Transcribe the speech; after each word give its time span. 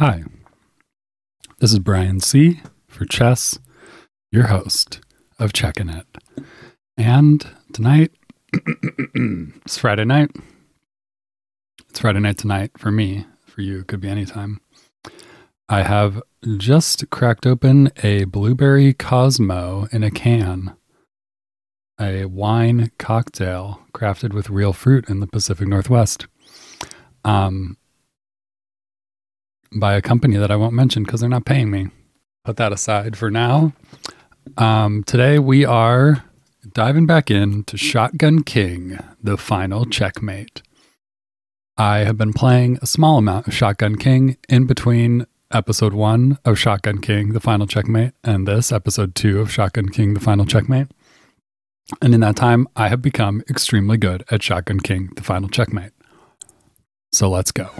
Hi, 0.00 0.24
this 1.58 1.74
is 1.74 1.78
Brian 1.78 2.20
C. 2.20 2.62
for 2.88 3.04
Chess, 3.04 3.58
your 4.32 4.46
host 4.46 5.02
of 5.38 5.52
Checking 5.52 5.90
It. 5.90 6.06
And 6.96 7.46
tonight, 7.74 8.10
it's 9.14 9.76
Friday 9.76 10.06
night. 10.06 10.30
It's 11.90 12.00
Friday 12.00 12.20
night 12.20 12.38
tonight 12.38 12.70
for 12.78 12.90
me. 12.90 13.26
For 13.44 13.60
you, 13.60 13.80
it 13.80 13.88
could 13.88 14.00
be 14.00 14.08
anytime. 14.08 14.62
I 15.68 15.82
have 15.82 16.22
just 16.56 17.10
cracked 17.10 17.46
open 17.46 17.92
a 18.02 18.24
blueberry 18.24 18.94
Cosmo 18.94 19.86
in 19.92 20.02
a 20.02 20.10
can, 20.10 20.76
a 22.00 22.24
wine 22.24 22.90
cocktail 22.98 23.82
crafted 23.92 24.32
with 24.32 24.48
real 24.48 24.72
fruit 24.72 25.10
in 25.10 25.20
the 25.20 25.26
Pacific 25.26 25.68
Northwest. 25.68 26.26
Um, 27.22 27.76
by 29.74 29.94
a 29.94 30.02
company 30.02 30.36
that 30.36 30.50
I 30.50 30.56
won't 30.56 30.74
mention 30.74 31.04
because 31.04 31.20
they're 31.20 31.28
not 31.28 31.44
paying 31.44 31.70
me. 31.70 31.88
Put 32.44 32.56
that 32.56 32.72
aside 32.72 33.16
for 33.16 33.30
now. 33.30 33.72
Um, 34.56 35.04
today 35.04 35.38
we 35.38 35.64
are 35.64 36.24
diving 36.72 37.06
back 37.06 37.30
into 37.30 37.76
Shotgun 37.76 38.42
King, 38.42 38.98
the 39.22 39.36
final 39.36 39.86
checkmate. 39.86 40.62
I 41.76 41.98
have 41.98 42.18
been 42.18 42.32
playing 42.32 42.78
a 42.82 42.86
small 42.86 43.18
amount 43.18 43.46
of 43.46 43.54
Shotgun 43.54 43.96
King 43.96 44.36
in 44.48 44.66
between 44.66 45.26
episode 45.52 45.94
one 45.94 46.38
of 46.44 46.58
Shotgun 46.58 47.00
King, 47.00 47.32
the 47.32 47.40
final 47.40 47.66
checkmate, 47.66 48.12
and 48.22 48.46
this 48.46 48.70
episode 48.70 49.14
two 49.14 49.40
of 49.40 49.50
Shotgun 49.50 49.88
King, 49.88 50.14
the 50.14 50.20
final 50.20 50.46
checkmate. 50.46 50.88
And 52.00 52.14
in 52.14 52.20
that 52.20 52.36
time, 52.36 52.68
I 52.76 52.88
have 52.88 53.02
become 53.02 53.42
extremely 53.50 53.96
good 53.96 54.24
at 54.30 54.42
Shotgun 54.42 54.80
King, 54.80 55.10
the 55.16 55.22
final 55.22 55.48
checkmate. 55.48 55.92
So 57.12 57.28
let's 57.28 57.50
go. 57.50 57.70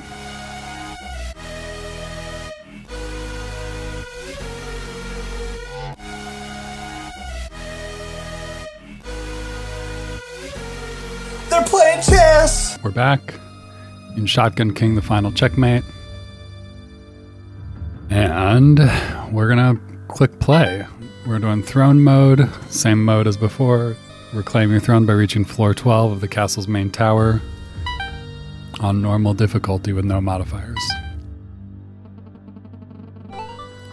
We're 12.83 12.91
back 12.91 13.35
in 14.17 14.25
Shotgun 14.25 14.73
King, 14.73 14.95
the 14.95 15.03
final 15.03 15.31
checkmate. 15.31 15.85
And 18.09 18.79
we're 19.31 19.55
going 19.55 19.77
to 19.77 19.81
click 20.09 20.41
play. 20.41 20.87
We're 21.27 21.39
doing 21.41 21.63
throne 21.63 22.01
mode, 22.01 22.49
same 22.71 23.05
mode 23.05 23.27
as 23.27 23.37
before. 23.37 23.97
Reclaim 24.33 24.71
your 24.71 24.81
throne 24.81 25.05
by 25.05 25.13
reaching 25.13 25.45
floor 25.45 25.75
12 25.75 26.13
of 26.13 26.21
the 26.23 26.29
castle's 26.29 26.69
main 26.69 26.91
tower 26.91 27.43
on 28.81 29.03
normal 29.03 29.35
difficulty 29.35 29.93
with 29.93 30.07
no 30.07 30.19
modifiers. 30.19 30.81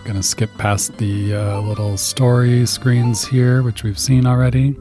Gonna 0.05 0.23
skip 0.23 0.49
past 0.57 0.97
the 0.97 1.35
uh, 1.35 1.59
little 1.59 1.97
story 1.97 2.65
screens 2.65 3.27
here, 3.27 3.61
which 3.63 3.83
we've 3.83 3.99
seen 3.99 4.25
already. 4.25 4.77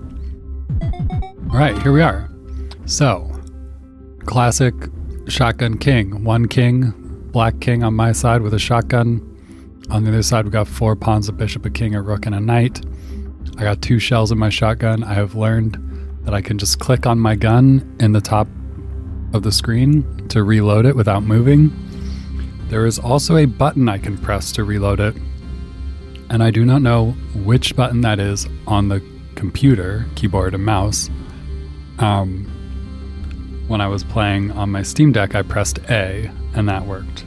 All 1.50 1.58
right, 1.58 1.76
here 1.82 1.90
we 1.90 2.02
are. 2.02 2.30
So, 2.84 3.35
classic 4.26 4.74
shotgun 5.28 5.78
king. 5.78 6.24
One 6.24 6.46
king, 6.46 6.92
black 7.32 7.60
king 7.60 7.82
on 7.82 7.94
my 7.94 8.12
side 8.12 8.42
with 8.42 8.54
a 8.54 8.58
shotgun. 8.58 9.22
On 9.90 10.02
the 10.02 10.10
other 10.10 10.22
side, 10.22 10.44
we 10.44 10.50
got 10.50 10.66
four 10.68 10.96
pawns, 10.96 11.28
a 11.28 11.32
bishop, 11.32 11.64
a 11.64 11.70
king, 11.70 11.94
a 11.94 12.02
rook, 12.02 12.26
and 12.26 12.34
a 12.34 12.40
knight. 12.40 12.84
I 13.56 13.62
got 13.62 13.80
two 13.80 13.98
shells 13.98 14.32
in 14.32 14.38
my 14.38 14.48
shotgun. 14.48 15.04
I 15.04 15.14
have 15.14 15.34
learned 15.34 15.78
that 16.24 16.34
I 16.34 16.42
can 16.42 16.58
just 16.58 16.80
click 16.80 17.06
on 17.06 17.18
my 17.18 17.36
gun 17.36 17.96
in 18.00 18.12
the 18.12 18.20
top 18.20 18.48
of 19.32 19.42
the 19.42 19.52
screen 19.52 20.28
to 20.28 20.42
reload 20.42 20.86
it 20.86 20.96
without 20.96 21.22
moving. 21.22 21.72
There 22.68 22.84
is 22.84 22.98
also 22.98 23.36
a 23.36 23.44
button 23.44 23.88
I 23.88 23.98
can 23.98 24.18
press 24.18 24.50
to 24.52 24.64
reload 24.64 24.98
it, 24.98 25.16
and 26.30 26.42
I 26.42 26.50
do 26.50 26.64
not 26.64 26.82
know 26.82 27.12
which 27.44 27.76
button 27.76 28.00
that 28.00 28.18
is 28.18 28.48
on 28.66 28.88
the 28.88 29.00
computer, 29.36 30.06
keyboard, 30.16 30.54
and 30.54 30.64
mouse. 30.64 31.08
Um, 32.00 32.52
when 33.68 33.80
I 33.80 33.88
was 33.88 34.04
playing 34.04 34.52
on 34.52 34.70
my 34.70 34.82
Steam 34.82 35.12
Deck, 35.12 35.34
I 35.34 35.42
pressed 35.42 35.78
A 35.90 36.30
and 36.54 36.68
that 36.68 36.86
worked. 36.86 37.24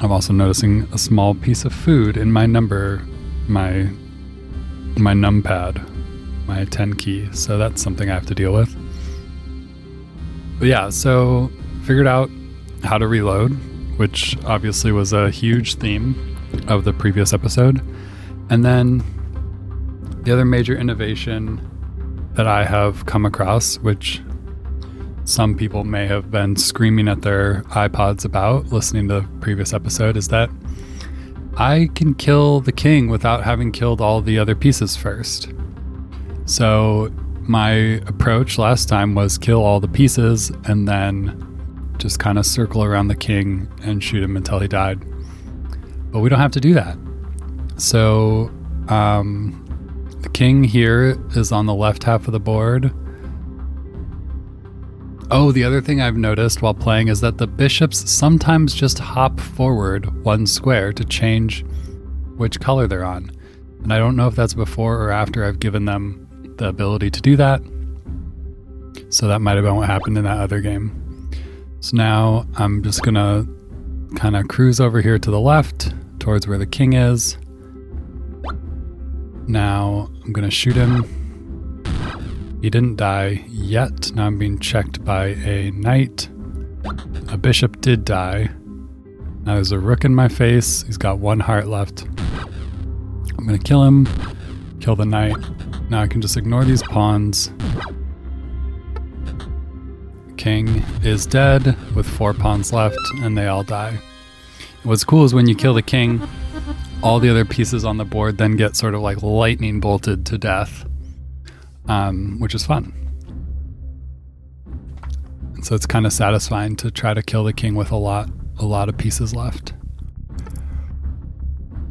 I'm 0.00 0.10
also 0.10 0.32
noticing 0.32 0.88
a 0.92 0.98
small 0.98 1.34
piece 1.34 1.64
of 1.64 1.72
food 1.72 2.16
in 2.16 2.32
my 2.32 2.46
number, 2.46 3.02
my 3.46 3.88
my 4.98 5.14
numpad, 5.14 5.88
my 6.46 6.64
10 6.66 6.94
key. 6.94 7.32
So 7.32 7.56
that's 7.56 7.80
something 7.80 8.10
I 8.10 8.14
have 8.14 8.26
to 8.26 8.34
deal 8.34 8.52
with. 8.52 8.76
But 10.58 10.68
yeah, 10.68 10.90
so 10.90 11.50
figured 11.84 12.06
out 12.06 12.30
how 12.82 12.98
to 12.98 13.06
reload, 13.06 13.52
which 13.96 14.36
obviously 14.44 14.92
was 14.92 15.12
a 15.12 15.30
huge 15.30 15.76
theme 15.76 16.36
of 16.68 16.84
the 16.84 16.92
previous 16.92 17.32
episode. 17.32 17.80
And 18.50 18.64
then 18.64 19.02
the 20.24 20.32
other 20.32 20.44
major 20.44 20.76
innovation 20.76 21.68
that 22.34 22.46
I 22.46 22.64
have 22.64 23.06
come 23.06 23.24
across, 23.24 23.78
which 23.78 24.20
some 25.24 25.56
people 25.56 25.84
may 25.84 26.06
have 26.06 26.30
been 26.30 26.56
screaming 26.56 27.08
at 27.08 27.22
their 27.22 27.62
iPods 27.70 28.24
about 28.24 28.66
listening 28.66 29.08
to 29.08 29.20
the 29.20 29.28
previous 29.40 29.72
episode, 29.72 30.16
is 30.16 30.28
that 30.28 30.50
I 31.56 31.90
can 31.94 32.14
kill 32.14 32.60
the 32.60 32.72
king 32.72 33.08
without 33.08 33.44
having 33.44 33.72
killed 33.72 34.00
all 34.00 34.20
the 34.20 34.38
other 34.38 34.54
pieces 34.54 34.96
first. 34.96 35.52
So, 36.46 37.12
my 37.42 37.70
approach 38.06 38.58
last 38.58 38.88
time 38.88 39.14
was 39.14 39.36
kill 39.36 39.62
all 39.62 39.80
the 39.80 39.88
pieces 39.88 40.50
and 40.64 40.88
then 40.88 41.94
just 41.98 42.18
kind 42.18 42.38
of 42.38 42.46
circle 42.46 42.82
around 42.82 43.08
the 43.08 43.16
king 43.16 43.68
and 43.82 44.02
shoot 44.02 44.22
him 44.22 44.36
until 44.36 44.58
he 44.58 44.68
died. 44.68 45.04
But 46.10 46.20
we 46.20 46.28
don't 46.28 46.38
have 46.38 46.52
to 46.52 46.60
do 46.60 46.74
that. 46.74 46.96
So, 47.76 48.50
um, 48.88 49.58
the 50.20 50.28
king 50.28 50.64
here 50.64 51.18
is 51.36 51.52
on 51.52 51.66
the 51.66 51.74
left 51.74 52.04
half 52.04 52.26
of 52.26 52.32
the 52.32 52.40
board. 52.40 52.92
Oh, 55.34 55.50
the 55.50 55.64
other 55.64 55.80
thing 55.80 56.02
I've 56.02 56.18
noticed 56.18 56.60
while 56.60 56.74
playing 56.74 57.08
is 57.08 57.22
that 57.22 57.38
the 57.38 57.46
bishops 57.46 58.10
sometimes 58.10 58.74
just 58.74 58.98
hop 58.98 59.40
forward 59.40 60.22
one 60.24 60.46
square 60.46 60.92
to 60.92 61.04
change 61.06 61.64
which 62.36 62.60
color 62.60 62.86
they're 62.86 63.02
on. 63.02 63.30
And 63.82 63.94
I 63.94 63.98
don't 63.98 64.14
know 64.14 64.28
if 64.28 64.36
that's 64.36 64.52
before 64.52 65.02
or 65.02 65.10
after 65.10 65.42
I've 65.42 65.58
given 65.58 65.86
them 65.86 66.54
the 66.58 66.68
ability 66.68 67.08
to 67.08 67.20
do 67.22 67.36
that. 67.36 67.62
So 69.08 69.26
that 69.28 69.40
might 69.40 69.54
have 69.54 69.64
been 69.64 69.76
what 69.76 69.86
happened 69.86 70.18
in 70.18 70.24
that 70.24 70.36
other 70.36 70.60
game. 70.60 71.30
So 71.80 71.96
now 71.96 72.46
I'm 72.56 72.82
just 72.82 73.00
going 73.00 73.14
to 73.14 73.48
kind 74.16 74.36
of 74.36 74.48
cruise 74.48 74.80
over 74.80 75.00
here 75.00 75.18
to 75.18 75.30
the 75.30 75.40
left 75.40 75.94
towards 76.18 76.46
where 76.46 76.58
the 76.58 76.66
king 76.66 76.92
is. 76.92 77.38
Now 79.48 80.10
I'm 80.26 80.34
going 80.34 80.44
to 80.44 80.54
shoot 80.54 80.76
him. 80.76 81.21
He 82.62 82.70
didn't 82.70 82.96
die 82.96 83.44
yet. 83.48 84.12
Now 84.14 84.26
I'm 84.26 84.38
being 84.38 84.60
checked 84.60 85.04
by 85.04 85.26
a 85.26 85.72
knight. 85.72 86.28
A 87.28 87.36
bishop 87.36 87.80
did 87.80 88.04
die. 88.04 88.50
Now 89.44 89.54
there's 89.54 89.72
a 89.72 89.80
rook 89.80 90.04
in 90.04 90.14
my 90.14 90.28
face. 90.28 90.82
He's 90.82 90.96
got 90.96 91.18
one 91.18 91.40
heart 91.40 91.66
left. 91.66 92.04
I'm 93.36 93.48
to 93.48 93.58
kill 93.58 93.82
him, 93.82 94.06
kill 94.78 94.94
the 94.94 95.04
knight. 95.04 95.36
Now 95.90 96.02
I 96.02 96.06
can 96.06 96.20
just 96.20 96.36
ignore 96.36 96.64
these 96.64 96.84
pawns. 96.84 97.50
King 100.36 100.84
is 101.02 101.26
dead 101.26 101.76
with 101.96 102.06
four 102.06 102.32
pawns 102.32 102.72
left, 102.72 102.98
and 103.22 103.36
they 103.36 103.48
all 103.48 103.64
die. 103.64 103.98
What's 104.84 105.02
cool 105.02 105.24
is 105.24 105.34
when 105.34 105.48
you 105.48 105.56
kill 105.56 105.74
the 105.74 105.82
king, 105.82 106.22
all 107.02 107.18
the 107.18 107.28
other 107.28 107.44
pieces 107.44 107.84
on 107.84 107.96
the 107.96 108.04
board 108.04 108.38
then 108.38 108.56
get 108.56 108.76
sort 108.76 108.94
of 108.94 109.00
like 109.00 109.20
lightning 109.22 109.80
bolted 109.80 110.24
to 110.26 110.38
death, 110.38 110.84
um, 111.86 112.38
which 112.40 112.54
is 112.54 112.64
fun. 112.64 112.92
And 115.54 115.64
so 115.64 115.74
it's 115.74 115.86
kind 115.86 116.06
of 116.06 116.12
satisfying 116.12 116.76
to 116.76 116.90
try 116.90 117.14
to 117.14 117.22
kill 117.22 117.44
the 117.44 117.52
king 117.52 117.74
with 117.74 117.90
a 117.90 117.96
lot, 117.96 118.28
a 118.58 118.64
lot 118.64 118.88
of 118.88 118.96
pieces 118.96 119.34
left. 119.34 119.72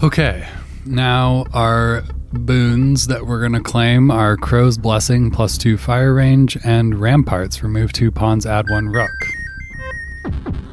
Okay, 0.03 0.47
now 0.85 1.45
our 1.53 2.03
boons 2.33 3.07
that 3.07 3.25
we're 3.25 3.39
going 3.39 3.53
to 3.53 3.61
claim 3.61 4.09
are 4.09 4.37
Crow's 4.37 4.77
Blessing 4.77 5.31
plus 5.31 5.57
two 5.57 5.77
fire 5.77 6.13
range 6.13 6.57
and 6.63 6.99
Ramparts. 6.99 7.61
Remove 7.61 7.93
two 7.93 8.11
pawns, 8.11 8.45
add 8.45 8.69
one 8.69 8.87
rook. 8.87 9.11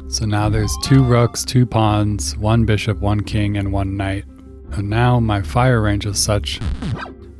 So 0.07 0.25
now 0.25 0.49
there's 0.49 0.75
two 0.83 1.03
rooks, 1.03 1.45
two 1.45 1.67
pawns, 1.67 2.35
one 2.37 2.65
bishop, 2.65 2.99
one 2.99 3.21
king, 3.21 3.57
and 3.57 3.71
one 3.71 3.95
knight. 3.95 4.25
And 4.71 4.89
now 4.89 5.19
my 5.19 5.43
fire 5.43 5.81
range 5.81 6.05
is 6.05 6.17
such 6.17 6.59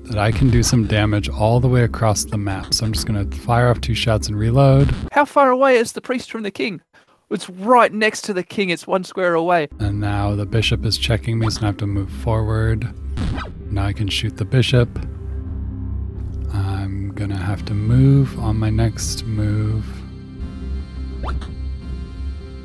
that 0.10 0.18
I 0.18 0.32
can 0.32 0.50
do 0.50 0.64
some 0.64 0.88
damage 0.88 1.30
all 1.30 1.60
the 1.60 1.68
way 1.68 1.84
across 1.84 2.26
the 2.26 2.38
map. 2.38 2.74
So 2.74 2.86
I'm 2.86 2.92
just 2.92 3.06
going 3.06 3.30
to 3.30 3.38
fire 3.38 3.70
off 3.70 3.80
two 3.80 3.94
shots 3.94 4.28
and 4.28 4.38
reload. 4.38 4.94
How 5.12 5.24
far 5.24 5.52
away 5.52 5.78
is 5.78 5.92
the 5.92 6.02
priest 6.02 6.32
from 6.32 6.42
the 6.42 6.52
king? 6.52 6.82
It's 7.30 7.48
right 7.48 7.94
next 7.94 8.22
to 8.22 8.34
the 8.34 8.42
king. 8.42 8.72
It's 8.72 8.88
one 8.88 9.04
square 9.04 9.36
away. 9.36 9.68
And 9.80 10.00
now 10.00 10.36
the 10.36 10.48
bishop 10.48 10.84
is 10.84 10.98
checking 10.98 11.38
me, 11.38 11.48
so 11.52 11.62
I 11.62 11.66
have 11.68 11.78
to 11.78 11.88
move 11.88 12.10
forward. 12.10 12.92
Now 13.72 13.86
I 13.86 13.94
can 13.94 14.08
shoot 14.08 14.38
the 14.38 14.46
bishop. 14.46 14.90
I'm 16.52 17.12
gonna 17.14 17.38
have 17.38 17.64
to 17.66 17.76
move 17.76 18.40
on 18.40 18.58
my 18.58 18.72
next 18.72 19.26
move. 19.26 19.86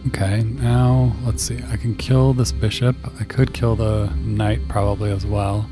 Okay, 0.07 0.43
now 0.45 1.15
let's 1.25 1.43
see. 1.43 1.61
I 1.71 1.77
can 1.77 1.95
kill 1.95 2.33
this 2.33 2.53
bishop. 2.53 2.97
I 3.21 3.25
could 3.25 3.53
kill 3.53 3.77
the 3.77 4.07
knight 4.17 4.67
probably 4.69 5.11
as 5.11 5.27
well. 5.27 5.69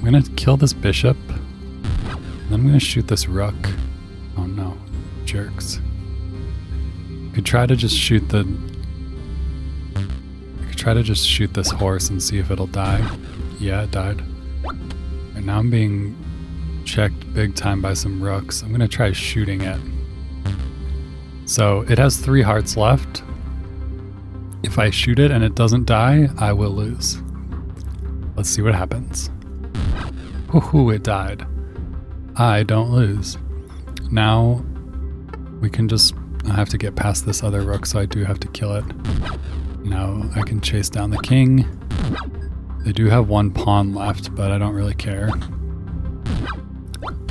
I'm 0.00 0.04
gonna 0.06 0.22
kill 0.34 0.56
this 0.56 0.72
bishop. 0.72 1.18
And 1.28 2.54
I'm 2.54 2.64
gonna 2.64 2.80
shoot 2.80 3.06
this 3.06 3.28
rook. 3.28 3.54
Oh 4.38 4.46
no, 4.46 4.78
jerks. 5.26 5.78
I 7.30 7.34
could 7.34 7.44
try 7.44 7.66
to 7.66 7.76
just 7.76 7.94
shoot 7.94 8.26
the. 8.30 8.48
I 9.94 10.64
could 10.70 10.78
try 10.78 10.94
to 10.94 11.02
just 11.02 11.28
shoot 11.28 11.52
this 11.52 11.70
horse 11.70 12.08
and 12.08 12.22
see 12.22 12.38
if 12.38 12.50
it'll 12.50 12.66
die. 12.66 13.06
Yeah, 13.58 13.82
it 13.82 13.90
died. 13.90 14.22
And 15.34 15.44
now 15.44 15.58
I'm 15.58 15.70
being 15.70 16.16
checked 16.86 17.34
big 17.34 17.54
time 17.54 17.82
by 17.82 17.92
some 17.92 18.24
rooks. 18.24 18.62
I'm 18.62 18.72
gonna 18.72 18.88
try 18.88 19.12
shooting 19.12 19.60
it. 19.60 19.80
So 21.44 21.82
it 21.90 21.98
has 21.98 22.16
three 22.16 22.40
hearts 22.40 22.74
left. 22.74 23.22
If 24.62 24.78
I 24.78 24.88
shoot 24.88 25.18
it 25.18 25.30
and 25.30 25.44
it 25.44 25.54
doesn't 25.54 25.84
die, 25.84 26.30
I 26.38 26.54
will 26.54 26.70
lose. 26.70 27.18
Let's 28.34 28.48
see 28.48 28.62
what 28.62 28.74
happens. 28.74 29.30
Woohoo, 30.50 30.94
it 30.94 31.02
died. 31.02 31.46
I 32.36 32.64
don't 32.64 32.90
lose. 32.90 33.38
Now 34.10 34.64
we 35.60 35.70
can 35.70 35.88
just. 35.88 36.14
I 36.46 36.54
have 36.54 36.68
to 36.70 36.78
get 36.78 36.96
past 36.96 37.26
this 37.26 37.42
other 37.42 37.60
rook, 37.62 37.86
so 37.86 38.00
I 38.00 38.06
do 38.06 38.24
have 38.24 38.40
to 38.40 38.48
kill 38.48 38.74
it. 38.74 38.84
Now 39.84 40.28
I 40.34 40.42
can 40.42 40.60
chase 40.60 40.88
down 40.88 41.10
the 41.10 41.18
king. 41.18 41.68
They 42.84 42.92
do 42.92 43.06
have 43.06 43.28
one 43.28 43.50
pawn 43.52 43.94
left, 43.94 44.34
but 44.34 44.50
I 44.50 44.58
don't 44.58 44.74
really 44.74 44.94
care. 44.94 45.30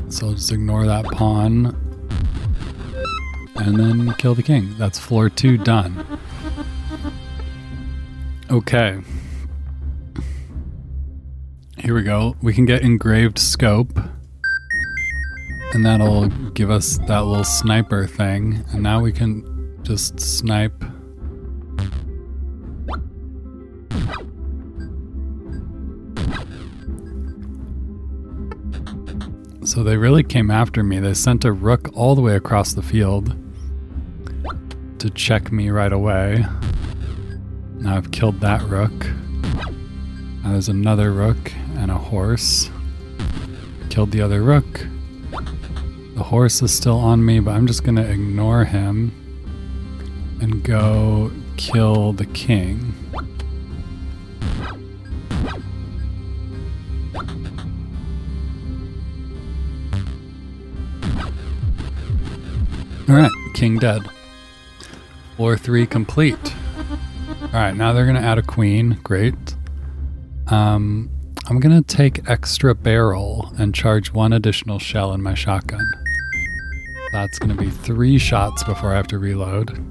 So 0.10 0.27
I'll 0.27 0.33
just 0.33 0.51
ignore 0.51 0.86
that 0.86 1.06
pawn 1.06 1.75
and 3.56 3.80
then 3.80 4.13
kill 4.13 4.36
the 4.36 4.44
king. 4.44 4.74
That's 4.77 4.98
floor 4.98 5.30
two 5.30 5.57
done. 5.57 6.06
Okay. 8.50 9.00
Here 11.81 11.95
we 11.95 12.03
go. 12.03 12.35
We 12.41 12.53
can 12.53 12.65
get 12.65 12.81
engraved 12.81 13.39
scope. 13.39 13.97
And 15.73 15.85
that'll 15.85 16.27
give 16.51 16.69
us 16.69 16.97
that 17.07 17.19
little 17.19 17.45
sniper 17.45 18.05
thing. 18.05 18.65
And 18.73 18.83
now 18.83 19.01
we 19.01 19.13
can 19.13 19.79
just 19.83 20.19
snipe. 20.19 20.83
So 29.63 29.83
they 29.83 29.95
really 29.95 30.23
came 30.23 30.51
after 30.51 30.83
me. 30.83 30.99
They 30.99 31.13
sent 31.13 31.45
a 31.45 31.51
rook 31.53 31.89
all 31.95 32.13
the 32.13 32.21
way 32.21 32.35
across 32.35 32.73
the 32.73 32.81
field 32.81 33.35
to 34.99 35.09
check 35.11 35.51
me 35.51 35.69
right 35.69 35.93
away. 35.93 36.45
Now 37.75 37.95
I've 37.95 38.11
killed 38.11 38.41
that 38.41 38.61
rook. 38.63 39.07
Now 40.43 40.51
there's 40.51 40.69
another 40.69 41.13
rook 41.13 41.53
and 41.79 41.89
a 41.89 41.97
horse. 41.97 42.69
Killed 43.89 44.11
the 44.11 44.21
other 44.21 44.43
rook. 44.43 44.85
The 46.15 46.23
horse 46.23 46.61
is 46.61 46.73
still 46.73 46.97
on 46.99 47.25
me, 47.25 47.39
but 47.39 47.51
I'm 47.51 47.65
just 47.65 47.83
gonna 47.83 48.03
ignore 48.03 48.65
him 48.65 49.13
and 50.41 50.61
go 50.61 51.31
kill 51.55 52.13
the 52.13 52.25
king. 52.25 52.93
Alright, 63.09 63.31
king 63.55 63.79
dead. 63.79 64.03
Floor 65.35 65.57
three 65.57 65.87
complete. 65.87 66.53
Alright, 67.45 67.75
now 67.75 67.93
they're 67.93 68.05
gonna 68.05 68.19
add 68.19 68.37
a 68.37 68.43
queen. 68.43 68.99
Great. 69.03 69.55
Um, 70.47 71.09
I'm 71.49 71.59
gonna 71.59 71.81
take 71.81 72.29
extra 72.29 72.75
barrel 72.75 73.51
and 73.57 73.73
charge 73.73 74.13
one 74.13 74.33
additional 74.33 74.77
shell 74.77 75.13
in 75.13 75.23
my 75.23 75.33
shotgun. 75.33 75.83
That's 77.11 77.39
gonna 77.39 77.55
be 77.55 77.71
three 77.71 78.19
shots 78.19 78.63
before 78.63 78.93
I 78.93 78.97
have 78.97 79.07
to 79.07 79.17
reload. 79.17 79.83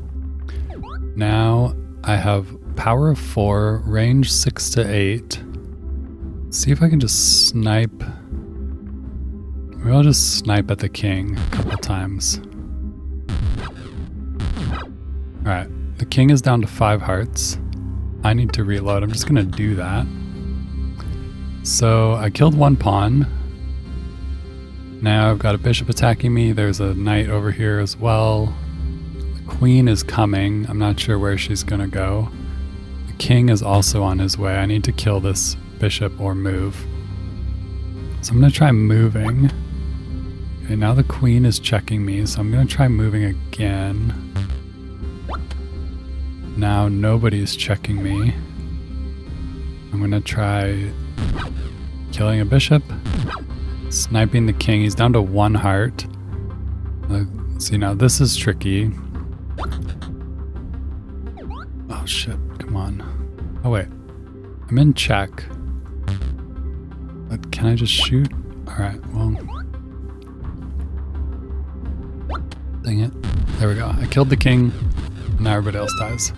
Now 1.17 1.75
I 2.05 2.15
have 2.15 2.47
power 2.77 3.11
of 3.11 3.19
four, 3.19 3.83
range 3.85 4.31
six 4.31 4.71
to 4.71 4.89
eight. 4.89 5.43
See 6.51 6.71
if 6.71 6.81
I 6.81 6.89
can 6.89 7.01
just 7.01 7.49
snipe. 7.49 8.05
Maybe 9.79 9.91
I'll 9.91 10.05
just 10.05 10.39
snipe 10.39 10.71
at 10.71 10.79
the 10.79 10.89
king 10.89 11.37
a 11.37 11.51
couple 11.51 11.77
times. 11.79 12.41
Alright, 15.39 15.99
the 15.99 16.07
king 16.07 16.31
is 16.31 16.41
down 16.41 16.61
to 16.61 16.69
five 16.69 17.03
hearts. 17.03 17.59
I 18.23 18.33
need 18.33 18.53
to 18.53 18.63
reload. 18.63 19.03
I'm 19.03 19.11
just 19.11 19.27
gonna 19.27 19.43
do 19.43 19.75
that. 19.75 20.07
So 21.69 22.15
I 22.15 22.31
killed 22.31 22.57
one 22.57 22.77
pawn. 22.77 23.27
Now 25.03 25.31
I've 25.31 25.39
got 25.39 25.55
a 25.55 25.59
bishop 25.59 25.91
attacking 25.91 26.33
me. 26.33 26.53
There's 26.53 26.81
a 26.81 26.95
knight 26.95 27.29
over 27.29 27.51
here 27.51 27.79
as 27.79 27.95
well. 27.95 28.55
The 29.35 29.43
queen 29.43 29.87
is 29.87 30.03
coming. 30.03 30.65
I'm 30.67 30.79
not 30.79 30.99
sure 30.99 31.19
where 31.19 31.37
she's 31.37 31.63
gonna 31.63 31.87
go. 31.87 32.31
The 33.09 33.13
king 33.19 33.51
is 33.51 33.63
also 33.63 34.03
on 34.03 34.19
his 34.19 34.39
way. 34.39 34.57
I 34.57 34.65
need 34.65 34.83
to 34.85 34.93
kill 34.93 35.21
this 35.21 35.57
bishop 35.79 36.19
or 36.19 36.35
move. 36.35 36.75
So 38.23 38.33
I'm 38.33 38.41
gonna 38.41 38.51
try 38.51 38.73
moving. 38.73 39.51
Okay, 40.65 40.75
now 40.75 40.95
the 40.95 41.05
queen 41.05 41.45
is 41.45 41.59
checking 41.59 42.03
me, 42.03 42.25
so 42.25 42.41
I'm 42.41 42.51
gonna 42.51 42.65
try 42.65 42.89
moving 42.89 43.25
again. 43.25 44.15
Now 46.57 46.89
nobody's 46.89 47.55
checking 47.55 48.03
me. 48.03 48.33
I'm 49.93 50.01
gonna 50.01 50.21
try 50.21 50.91
killing 52.13 52.41
a 52.41 52.45
bishop, 52.45 52.83
sniping 53.91 54.47
the 54.47 54.53
king. 54.53 54.83
He's 54.83 54.95
down 54.95 55.13
to 55.15 55.23
one 55.23 55.55
heart. 55.55 56.07
Uh, 57.11 57.25
see, 57.59 57.77
now 57.77 57.95
this 57.95 58.21
is 58.21 58.37
tricky. 58.37 58.91
Oh 61.91 62.05
shit, 62.05 62.37
come 62.59 62.77
on. 62.77 63.61
Oh 63.65 63.71
wait, 63.71 63.89
I'm 64.69 64.79
in 64.79 64.95
check. 64.95 65.45
But 67.29 67.51
can 67.53 67.67
I 67.67 67.75
just 67.75 67.93
shoot? 67.93 68.29
Alright, 68.69 69.05
well. 69.09 69.31
Dang 72.83 73.01
it. 73.01 73.13
There 73.59 73.69
we 73.69 73.75
go. 73.75 73.89
I 73.89 74.07
killed 74.07 74.31
the 74.31 74.37
king. 74.37 74.73
Now 75.41 75.57
everybody 75.57 75.79
else 75.79 75.93
dies. 75.99 76.33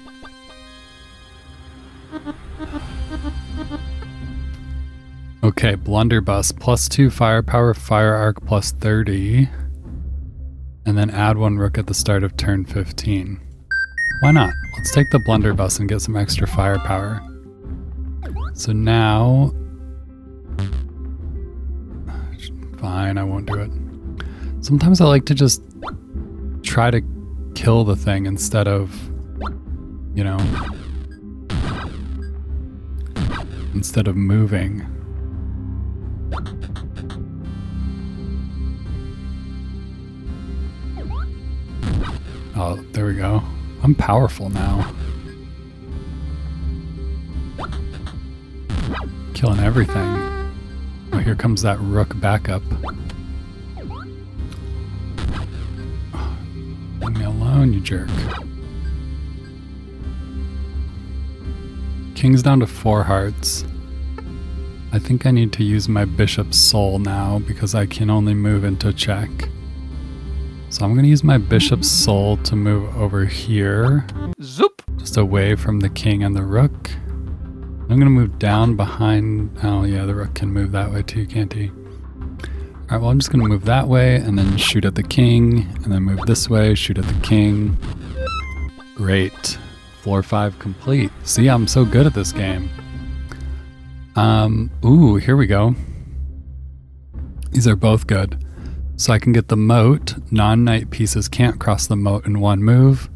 Okay, 5.50 5.74
blunderbuss 5.74 6.52
plus 6.52 6.88
two 6.88 7.10
firepower, 7.10 7.74
fire 7.74 8.14
arc 8.14 8.46
plus 8.46 8.70
30. 8.70 9.48
And 10.86 10.96
then 10.96 11.10
add 11.10 11.38
one 11.38 11.58
rook 11.58 11.76
at 11.76 11.88
the 11.88 11.92
start 11.92 12.22
of 12.22 12.36
turn 12.36 12.64
15. 12.64 13.40
Why 14.20 14.30
not? 14.30 14.52
Let's 14.76 14.92
take 14.92 15.10
the 15.10 15.18
blunderbuss 15.18 15.80
and 15.80 15.88
get 15.88 16.02
some 16.02 16.16
extra 16.16 16.46
firepower. 16.46 17.20
So 18.54 18.70
now. 18.70 19.52
Fine, 22.78 23.18
I 23.18 23.24
won't 23.24 23.46
do 23.46 23.54
it. 23.54 23.72
Sometimes 24.64 25.00
I 25.00 25.06
like 25.06 25.24
to 25.26 25.34
just 25.34 25.64
try 26.62 26.92
to 26.92 27.02
kill 27.56 27.82
the 27.82 27.96
thing 27.96 28.26
instead 28.26 28.68
of, 28.68 28.96
you 30.14 30.22
know, 30.22 30.38
instead 33.74 34.06
of 34.06 34.14
moving. 34.14 34.86
Oh, 42.62 42.74
there 42.92 43.06
we 43.06 43.14
go. 43.14 43.42
I'm 43.82 43.94
powerful 43.94 44.50
now. 44.50 44.92
Killing 49.32 49.60
everything. 49.60 50.52
Oh, 51.10 51.18
here 51.24 51.34
comes 51.34 51.62
that 51.62 51.80
rook 51.80 52.20
backup. 52.20 52.62
Leave 57.00 57.16
me 57.16 57.24
alone, 57.24 57.72
you 57.72 57.80
jerk. 57.80 58.10
King's 62.14 62.42
down 62.42 62.60
to 62.60 62.66
four 62.66 63.04
hearts. 63.04 63.64
I 64.92 64.98
think 64.98 65.24
I 65.24 65.30
need 65.30 65.54
to 65.54 65.64
use 65.64 65.88
my 65.88 66.04
bishop's 66.04 66.58
soul 66.58 66.98
now 66.98 67.38
because 67.38 67.74
I 67.74 67.86
can 67.86 68.10
only 68.10 68.34
move 68.34 68.64
into 68.64 68.92
check. 68.92 69.30
So 70.70 70.84
I'm 70.84 70.92
going 70.92 71.02
to 71.02 71.08
use 71.08 71.24
my 71.24 71.36
bishop's 71.36 71.90
soul 71.90 72.36
to 72.38 72.54
move 72.54 72.96
over 72.96 73.24
here, 73.24 74.06
Zoop! 74.40 74.82
just 74.98 75.16
away 75.16 75.56
from 75.56 75.80
the 75.80 75.88
king 75.88 76.22
and 76.22 76.36
the 76.36 76.44
rook. 76.44 76.90
I'm 76.92 77.88
going 77.88 78.00
to 78.02 78.06
move 78.06 78.38
down 78.38 78.76
behind. 78.76 79.58
Oh, 79.64 79.82
yeah, 79.82 80.04
the 80.04 80.14
rook 80.14 80.34
can 80.34 80.52
move 80.52 80.70
that 80.70 80.92
way 80.92 81.02
too, 81.02 81.26
can't 81.26 81.52
he? 81.52 81.70
All 81.70 82.86
right, 82.88 83.00
well, 83.00 83.10
I'm 83.10 83.18
just 83.18 83.32
going 83.32 83.42
to 83.42 83.48
move 83.48 83.64
that 83.64 83.88
way 83.88 84.14
and 84.14 84.38
then 84.38 84.56
shoot 84.56 84.84
at 84.84 84.94
the 84.94 85.02
king, 85.02 85.66
and 85.82 85.92
then 85.92 86.04
move 86.04 86.20
this 86.26 86.48
way, 86.48 86.76
shoot 86.76 86.98
at 86.98 87.04
the 87.04 87.20
king. 87.20 87.76
Great. 88.94 89.58
Floor 90.02 90.22
five 90.22 90.56
complete. 90.60 91.10
See, 91.24 91.48
I'm 91.48 91.66
so 91.66 91.84
good 91.84 92.06
at 92.06 92.14
this 92.14 92.30
game. 92.30 92.70
Um, 94.14 94.70
ooh, 94.84 95.16
here 95.16 95.36
we 95.36 95.48
go. 95.48 95.74
These 97.50 97.66
are 97.66 97.76
both 97.76 98.06
good. 98.06 98.44
So 99.00 99.14
I 99.14 99.18
can 99.18 99.32
get 99.32 99.48
the 99.48 99.56
moat. 99.56 100.14
Non 100.30 100.62
knight 100.62 100.90
pieces 100.90 101.26
can't 101.26 101.58
cross 101.58 101.86
the 101.86 101.96
moat 101.96 102.26
in 102.26 102.38
one 102.38 102.62
move. 102.62 103.08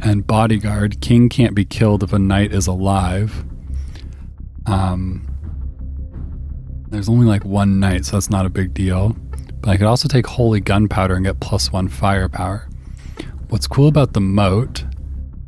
And 0.00 0.26
bodyguard. 0.26 1.02
King 1.02 1.28
can't 1.28 1.54
be 1.54 1.66
killed 1.66 2.02
if 2.02 2.14
a 2.14 2.18
knight 2.18 2.54
is 2.54 2.66
alive. 2.66 3.44
Um, 4.64 5.28
there's 6.88 7.10
only 7.10 7.26
like 7.26 7.44
one 7.44 7.78
knight, 7.78 8.06
so 8.06 8.12
that's 8.12 8.30
not 8.30 8.46
a 8.46 8.48
big 8.48 8.72
deal. 8.72 9.14
But 9.60 9.68
I 9.68 9.76
could 9.76 9.86
also 9.86 10.08
take 10.08 10.26
holy 10.26 10.60
gunpowder 10.60 11.16
and 11.16 11.26
get 11.26 11.40
plus 11.40 11.70
one 11.70 11.88
firepower. 11.88 12.66
What's 13.50 13.66
cool 13.66 13.88
about 13.88 14.14
the 14.14 14.22
moat, 14.22 14.86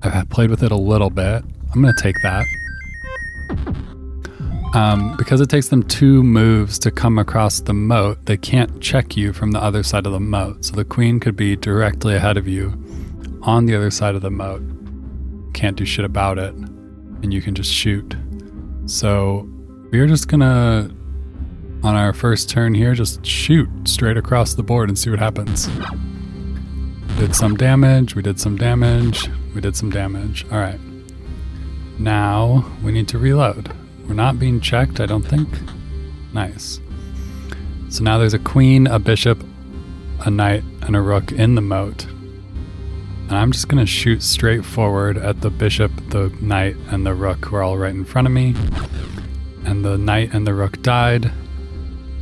I've 0.02 0.28
played 0.28 0.50
with 0.50 0.62
it 0.62 0.72
a 0.72 0.76
little 0.76 1.08
bit. 1.08 1.42
I'm 1.72 1.80
going 1.80 1.94
to 1.94 2.02
take 2.02 2.16
that. 2.22 2.44
Um, 4.72 5.16
because 5.16 5.40
it 5.40 5.50
takes 5.50 5.68
them 5.68 5.82
two 5.82 6.22
moves 6.22 6.78
to 6.80 6.92
come 6.92 7.18
across 7.18 7.60
the 7.60 7.74
moat, 7.74 8.24
they 8.26 8.36
can't 8.36 8.80
check 8.80 9.16
you 9.16 9.32
from 9.32 9.50
the 9.50 9.60
other 9.60 9.82
side 9.82 10.06
of 10.06 10.12
the 10.12 10.20
moat. 10.20 10.64
So 10.64 10.76
the 10.76 10.84
queen 10.84 11.18
could 11.18 11.34
be 11.34 11.56
directly 11.56 12.14
ahead 12.14 12.36
of 12.36 12.46
you 12.46 12.72
on 13.42 13.66
the 13.66 13.74
other 13.74 13.90
side 13.90 14.14
of 14.14 14.22
the 14.22 14.30
moat. 14.30 14.62
Can't 15.54 15.76
do 15.76 15.84
shit 15.84 16.04
about 16.04 16.38
it. 16.38 16.54
And 16.54 17.34
you 17.34 17.42
can 17.42 17.54
just 17.54 17.72
shoot. 17.72 18.14
So 18.86 19.48
we're 19.90 20.06
just 20.06 20.28
gonna, 20.28 20.90
on 21.82 21.96
our 21.96 22.12
first 22.12 22.48
turn 22.48 22.72
here, 22.72 22.94
just 22.94 23.26
shoot 23.26 23.68
straight 23.84 24.16
across 24.16 24.54
the 24.54 24.62
board 24.62 24.88
and 24.88 24.96
see 24.96 25.10
what 25.10 25.18
happens. 25.18 25.68
Did 27.18 27.34
some 27.34 27.56
damage, 27.56 28.14
we 28.14 28.22
did 28.22 28.38
some 28.38 28.56
damage, 28.56 29.28
we 29.52 29.60
did 29.60 29.74
some 29.74 29.90
damage. 29.90 30.46
All 30.52 30.58
right. 30.58 30.78
Now 31.98 32.64
we 32.84 32.92
need 32.92 33.08
to 33.08 33.18
reload. 33.18 33.74
We're 34.10 34.16
not 34.16 34.40
being 34.40 34.60
checked, 34.60 34.98
I 34.98 35.06
don't 35.06 35.22
think. 35.22 35.48
Nice. 36.32 36.80
So 37.90 38.02
now 38.02 38.18
there's 38.18 38.34
a 38.34 38.40
queen, 38.40 38.88
a 38.88 38.98
bishop, 38.98 39.40
a 40.26 40.30
knight, 40.30 40.64
and 40.82 40.96
a 40.96 41.00
rook 41.00 41.30
in 41.30 41.54
the 41.54 41.60
moat. 41.60 42.06
And 42.06 43.32
I'm 43.32 43.52
just 43.52 43.68
going 43.68 43.78
to 43.78 43.86
shoot 43.86 44.24
straight 44.24 44.64
forward 44.64 45.16
at 45.16 45.42
the 45.42 45.50
bishop, 45.50 45.92
the 46.08 46.36
knight, 46.40 46.74
and 46.88 47.06
the 47.06 47.14
rook 47.14 47.44
who 47.44 47.54
are 47.54 47.62
all 47.62 47.78
right 47.78 47.94
in 47.94 48.04
front 48.04 48.26
of 48.26 48.32
me. 48.32 48.56
And 49.64 49.84
the 49.84 49.96
knight 49.96 50.34
and 50.34 50.44
the 50.44 50.54
rook 50.54 50.82
died. 50.82 51.30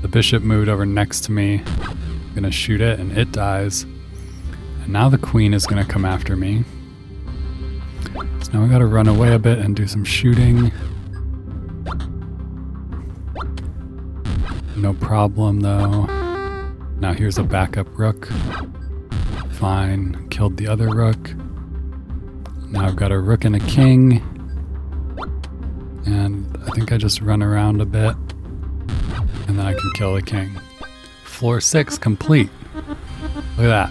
The 0.03 0.09
bishop 0.09 0.43
moved 0.43 0.69
over 0.69 0.85
next 0.85 1.25
to 1.25 1.33
me. 1.33 1.63
I'm 1.65 2.31
going 2.35 2.43
to 2.43 2.53
shoot 2.53 2.83
it, 2.83 3.01
and 3.01 3.17
it 3.17 3.33
dies. 3.33 3.85
And 4.83 4.89
now 4.89 5.09
the 5.09 5.17
queen 5.17 5.55
is 5.55 5.67
going 5.67 5.83
to 5.83 5.91
come 5.91 6.05
after 6.05 6.37
me. 6.37 6.65
So 8.43 8.53
now 8.53 8.63
we 8.63 8.69
got 8.69 8.81
to 8.81 8.87
run 8.87 9.09
away 9.09 9.33
a 9.33 9.39
bit 9.39 9.59
and 9.59 9.75
do 9.75 9.87
some 9.87 10.05
shooting. 10.05 10.71
No 14.81 14.95
problem 14.95 15.61
though. 15.61 16.05
Now 17.01 17.13
here's 17.13 17.37
a 17.37 17.43
backup 17.43 17.99
rook. 17.99 18.29
Fine. 19.51 20.29
Killed 20.31 20.57
the 20.57 20.69
other 20.69 20.89
rook. 20.89 21.35
Now 22.69 22.87
I've 22.87 22.97
got 22.97 23.11
a 23.11 23.19
rook 23.19 23.45
and 23.45 23.57
a 23.57 23.61
king. 23.61 24.23
And 26.07 26.57
I 26.67 26.71
think 26.71 26.93
I 26.93 26.97
just 26.97 27.21
run 27.21 27.43
around 27.43 27.81
a 27.81 27.85
bit. 27.85 28.15
And 29.49 29.59
then 29.59 29.67
I 29.67 29.73
can 29.73 29.91
kill 29.95 30.15
the 30.15 30.23
king. 30.23 30.51
Floor 31.25 31.61
six 31.61 31.99
complete. 31.99 32.51
Look 33.57 33.67
at 33.67 33.91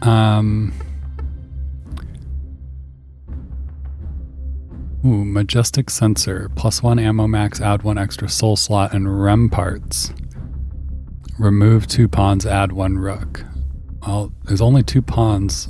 that. 0.00 0.08
Um. 0.08 0.72
Ooh, 5.06 5.24
Majestic 5.24 5.88
Sensor. 5.88 6.50
Plus 6.56 6.82
one 6.82 6.98
ammo 6.98 7.28
max, 7.28 7.60
add 7.60 7.84
one 7.84 7.96
extra 7.96 8.28
soul 8.28 8.56
slot, 8.56 8.92
and 8.92 9.22
Ramparts. 9.22 10.12
Remove 11.38 11.86
two 11.86 12.08
pawns, 12.08 12.44
add 12.44 12.72
one 12.72 12.98
rook. 12.98 13.44
Well, 14.04 14.32
there's 14.44 14.60
only 14.60 14.82
two 14.82 15.02
pawns. 15.02 15.68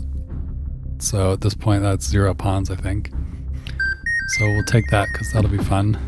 So 1.00 1.34
at 1.34 1.42
this 1.42 1.52
point, 1.52 1.82
that's 1.82 2.06
zero 2.06 2.32
pawns, 2.32 2.70
I 2.70 2.76
think. 2.76 3.10
So 4.38 4.46
we'll 4.46 4.64
take 4.64 4.88
that 4.90 5.06
because 5.12 5.30
that'll 5.32 5.50
be 5.50 5.58
fun. 5.58 5.98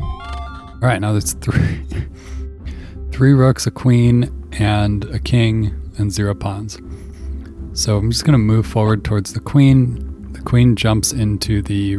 All 0.00 0.78
right, 0.82 1.00
now 1.00 1.10
there's 1.10 1.32
three, 1.32 1.84
three 3.10 3.32
rooks, 3.32 3.66
a 3.66 3.72
queen, 3.72 4.48
and 4.52 5.06
a 5.06 5.18
king, 5.18 5.74
and 5.98 6.12
zero 6.12 6.36
pawns. 6.36 6.78
So 7.72 7.96
I'm 7.96 8.12
just 8.12 8.24
going 8.24 8.34
to 8.34 8.38
move 8.38 8.64
forward 8.64 9.02
towards 9.02 9.32
the 9.32 9.40
queen. 9.40 10.32
The 10.34 10.42
queen 10.42 10.76
jumps 10.76 11.12
into 11.12 11.62
the 11.62 11.98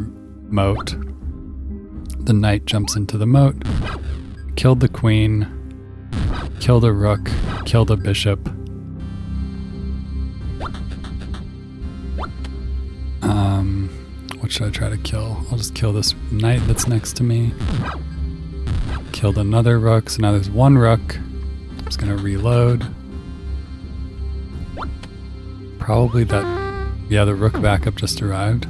moat. 0.49 0.95
The 2.25 2.33
knight 2.33 2.65
jumps 2.65 2.95
into 2.95 3.17
the 3.17 3.25
moat, 3.25 3.55
killed 4.55 4.79
the 4.79 4.89
queen, 4.89 5.47
killed 6.59 6.83
a 6.83 6.91
rook, 6.91 7.29
killed 7.65 7.91
a 7.91 7.95
bishop. 7.95 8.47
Um, 13.21 13.89
what 14.39 14.51
should 14.51 14.67
I 14.67 14.71
try 14.71 14.89
to 14.89 14.97
kill? 14.97 15.45
I'll 15.51 15.57
just 15.57 15.75
kill 15.75 15.93
this 15.93 16.15
knight 16.31 16.61
that's 16.67 16.87
next 16.87 17.15
to 17.17 17.23
me. 17.23 17.53
Killed 19.11 19.37
another 19.37 19.79
rook, 19.79 20.09
so 20.09 20.21
now 20.21 20.31
there's 20.31 20.49
one 20.49 20.77
rook. 20.77 21.17
I'm 21.17 21.85
just 21.85 21.99
gonna 21.99 22.17
reload. 22.17 22.85
Probably 25.79 26.25
that, 26.25 26.91
yeah, 27.09 27.23
the 27.23 27.35
rook 27.35 27.53
backup 27.61 27.95
just 27.95 28.21
arrived. 28.21 28.67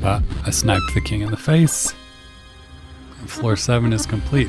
But 0.00 0.22
I 0.44 0.50
sniped 0.50 0.94
the 0.94 1.00
king 1.00 1.22
in 1.22 1.30
the 1.30 1.36
face. 1.36 1.94
And 3.20 3.30
floor 3.30 3.56
7 3.56 3.92
is 3.92 4.06
complete. 4.06 4.48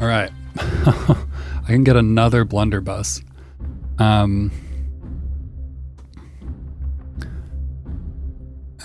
Alright. 0.00 0.30
I 0.56 1.66
can 1.66 1.84
get 1.84 1.96
another 1.96 2.44
blunderbuss. 2.44 3.22
Um, 3.98 4.50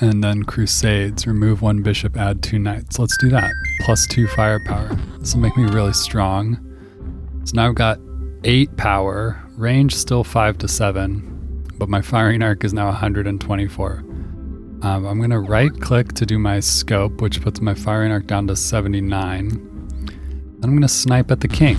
and 0.02 0.24
then 0.24 0.44
crusades. 0.44 1.26
Remove 1.26 1.62
one 1.62 1.82
bishop, 1.82 2.18
add 2.18 2.44
two 2.44 2.60
knights. 2.60 3.00
Let's 3.00 3.18
do 3.18 3.30
that. 3.30 3.52
Plus 3.82 4.06
two 4.08 4.28
firepower. 4.28 4.96
This 5.20 5.34
will 5.34 5.42
make 5.42 5.58
me 5.58 5.64
really 5.64 5.94
strong. 5.94 6.64
So 7.46 7.54
now 7.56 7.70
I've 7.70 7.76
got 7.76 8.00
eight 8.44 8.76
power. 8.78 9.42
Range 9.56 9.94
still 9.94 10.24
five 10.24 10.58
to 10.60 10.68
seven, 10.68 11.66
but 11.78 11.90
my 11.90 12.02
firing 12.02 12.44
arc 12.44 12.64
is 12.64 12.74
now 12.74 12.88
124. 12.88 14.04
Um, 14.84 15.08
I'm 15.08 15.18
going 15.18 15.32
to 15.32 15.40
right 15.40 15.72
click 15.82 16.14
to 16.14 16.26
do 16.26 16.38
my 16.38 16.60
scope, 16.60 17.20
which 17.20 17.42
puts 17.42 17.62
my 17.62 17.74
firing 17.74 18.12
arc 18.12 18.28
down 18.28 18.46
to 18.48 18.56
79. 18.56 19.50
I'm 20.64 20.70
going 20.70 20.82
to 20.82 20.88
snipe 20.88 21.32
at 21.32 21.40
the 21.40 21.48
king. 21.48 21.78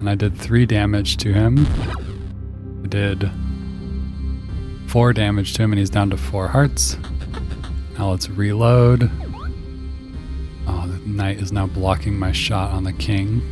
And 0.00 0.08
I 0.08 0.14
did 0.14 0.34
three 0.36 0.64
damage 0.64 1.18
to 1.18 1.32
him. 1.32 1.66
I 2.84 2.86
did 2.88 3.30
four 4.86 5.12
damage 5.12 5.52
to 5.54 5.62
him, 5.62 5.72
and 5.72 5.78
he's 5.78 5.90
down 5.90 6.08
to 6.08 6.16
four 6.16 6.48
hearts. 6.48 6.96
Now 7.98 8.10
let's 8.10 8.30
reload. 8.30 9.10
Oh, 10.66 10.86
the 10.86 10.98
knight 11.06 11.38
is 11.38 11.52
now 11.52 11.66
blocking 11.66 12.18
my 12.18 12.32
shot 12.32 12.72
on 12.72 12.84
the 12.84 12.92
king. 12.94 13.42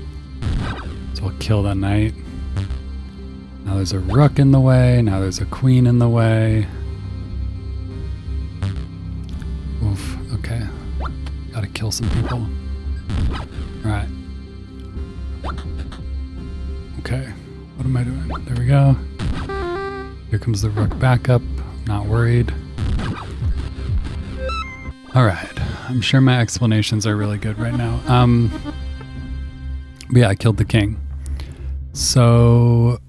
So 1.15 1.25
I'll 1.27 1.37
kill 1.39 1.63
that 1.65 1.77
knight. 1.77 2.15
Now 3.65 3.75
there's 3.75 3.93
a 3.93 3.99
rook 3.99 4.39
in 4.39 4.53
the 4.53 4.61
way. 4.61 5.03
Now 5.03 5.21
there's 5.21 5.41
a 5.41 5.47
queen 5.47 5.87
in 5.87 5.99
the 5.99 6.09
way. 6.09 6.67
Kill 11.83 11.91
some 11.91 12.09
people. 12.11 12.47
Right. 13.83 14.07
Okay, 17.01 17.33
what 17.75 17.85
am 17.85 17.97
I 17.97 18.05
doing? 18.05 18.45
There 18.45 18.57
we 18.57 18.67
go. 18.67 18.93
Here 20.31 20.39
comes 20.39 20.63
the 20.63 20.71
rook 20.71 20.97
backup. 21.01 21.43
Not 21.89 22.07
worried. 22.07 22.55
Alright, 25.17 25.61
I'm 25.89 26.01
sure 26.01 26.21
my 26.21 26.41
explanations 26.41 27.05
are 27.05 27.17
really 27.17 27.39
good 27.39 27.59
right 27.59 27.75
now. 27.75 28.01
Um, 28.07 28.53
yeah, 30.13 30.29
I 30.29 30.37
killed 30.37 30.59
the 30.59 30.65
king. 30.65 31.01
So 31.95 33.01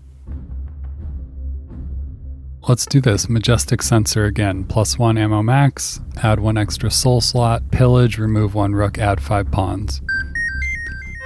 Let's 2.65 2.86
do 2.86 3.01
this. 3.01 3.27
Majestic 3.27 3.82
Sensor 3.82 4.24
again. 4.24 4.63
Plus 4.63 4.98
one 4.98 5.17
ammo 5.17 5.43
max. 5.43 6.00
Add 6.22 6.39
one 6.39 6.58
extra 6.58 6.89
soul 6.89 7.20
slot. 7.20 7.62
Pillage. 7.72 8.17
Remove 8.17 8.55
one 8.55 8.74
rook. 8.74 8.98
Add 8.98 9.22
five 9.22 9.51
pawns. 9.51 10.01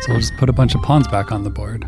So 0.01 0.13
we'll 0.13 0.19
just 0.19 0.35
put 0.37 0.49
a 0.49 0.53
bunch 0.53 0.73
of 0.73 0.81
pawns 0.81 1.07
back 1.07 1.31
on 1.31 1.43
the 1.43 1.51
board. 1.51 1.87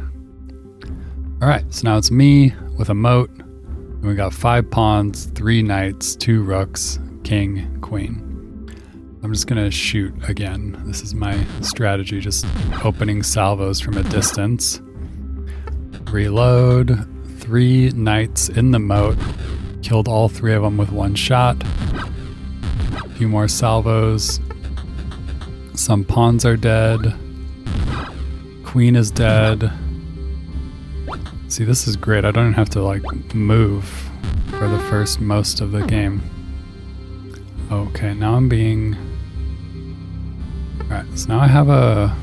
Alright, 1.41 1.73
so 1.73 1.87
now 1.87 1.97
it's 1.97 2.11
me 2.11 2.53
with 2.77 2.89
a 2.89 2.93
moat. 2.93 3.31
And 3.31 4.05
we 4.05 4.13
got 4.13 4.35
five 4.35 4.69
pawns, 4.69 5.25
three 5.25 5.63
knights, 5.63 6.15
two 6.15 6.43
rooks, 6.43 6.99
king, 7.23 7.79
queen. 7.81 8.25
I'm 9.23 9.33
just 9.33 9.47
gonna 9.47 9.71
shoot 9.71 10.13
again. 10.29 10.79
This 10.85 11.01
is 11.01 11.15
my 11.15 11.43
strategy, 11.61 12.19
just 12.19 12.45
opening 12.85 13.23
salvos 13.23 13.79
from 13.79 13.97
a 13.97 14.03
distance. 14.03 14.79
Reload 16.11 17.18
three 17.49 17.89
knights 17.95 18.47
in 18.47 18.69
the 18.69 18.77
moat. 18.77 19.17
Killed 19.81 20.07
all 20.07 20.29
three 20.29 20.53
of 20.53 20.61
them 20.61 20.77
with 20.77 20.91
one 20.91 21.15
shot. 21.15 21.57
A 21.63 23.09
few 23.15 23.27
more 23.27 23.47
salvos. 23.47 24.39
Some 25.73 26.03
pawns 26.03 26.45
are 26.45 26.55
dead. 26.55 27.11
Queen 28.63 28.95
is 28.95 29.09
dead. 29.09 29.71
See, 31.47 31.63
this 31.63 31.87
is 31.87 31.95
great. 31.95 32.23
I 32.23 32.29
don't 32.29 32.53
have 32.53 32.69
to 32.69 32.83
like 32.83 33.01
move 33.33 33.83
for 34.51 34.67
the 34.67 34.77
first 34.91 35.19
most 35.19 35.59
of 35.59 35.71
the 35.71 35.83
game. 35.87 36.21
Okay, 37.71 38.13
now 38.13 38.35
I'm 38.35 38.47
being. 38.47 38.95
Alright, 40.83 41.07
so 41.17 41.29
now 41.29 41.39
I 41.39 41.47
have 41.47 41.69
a. 41.69 42.15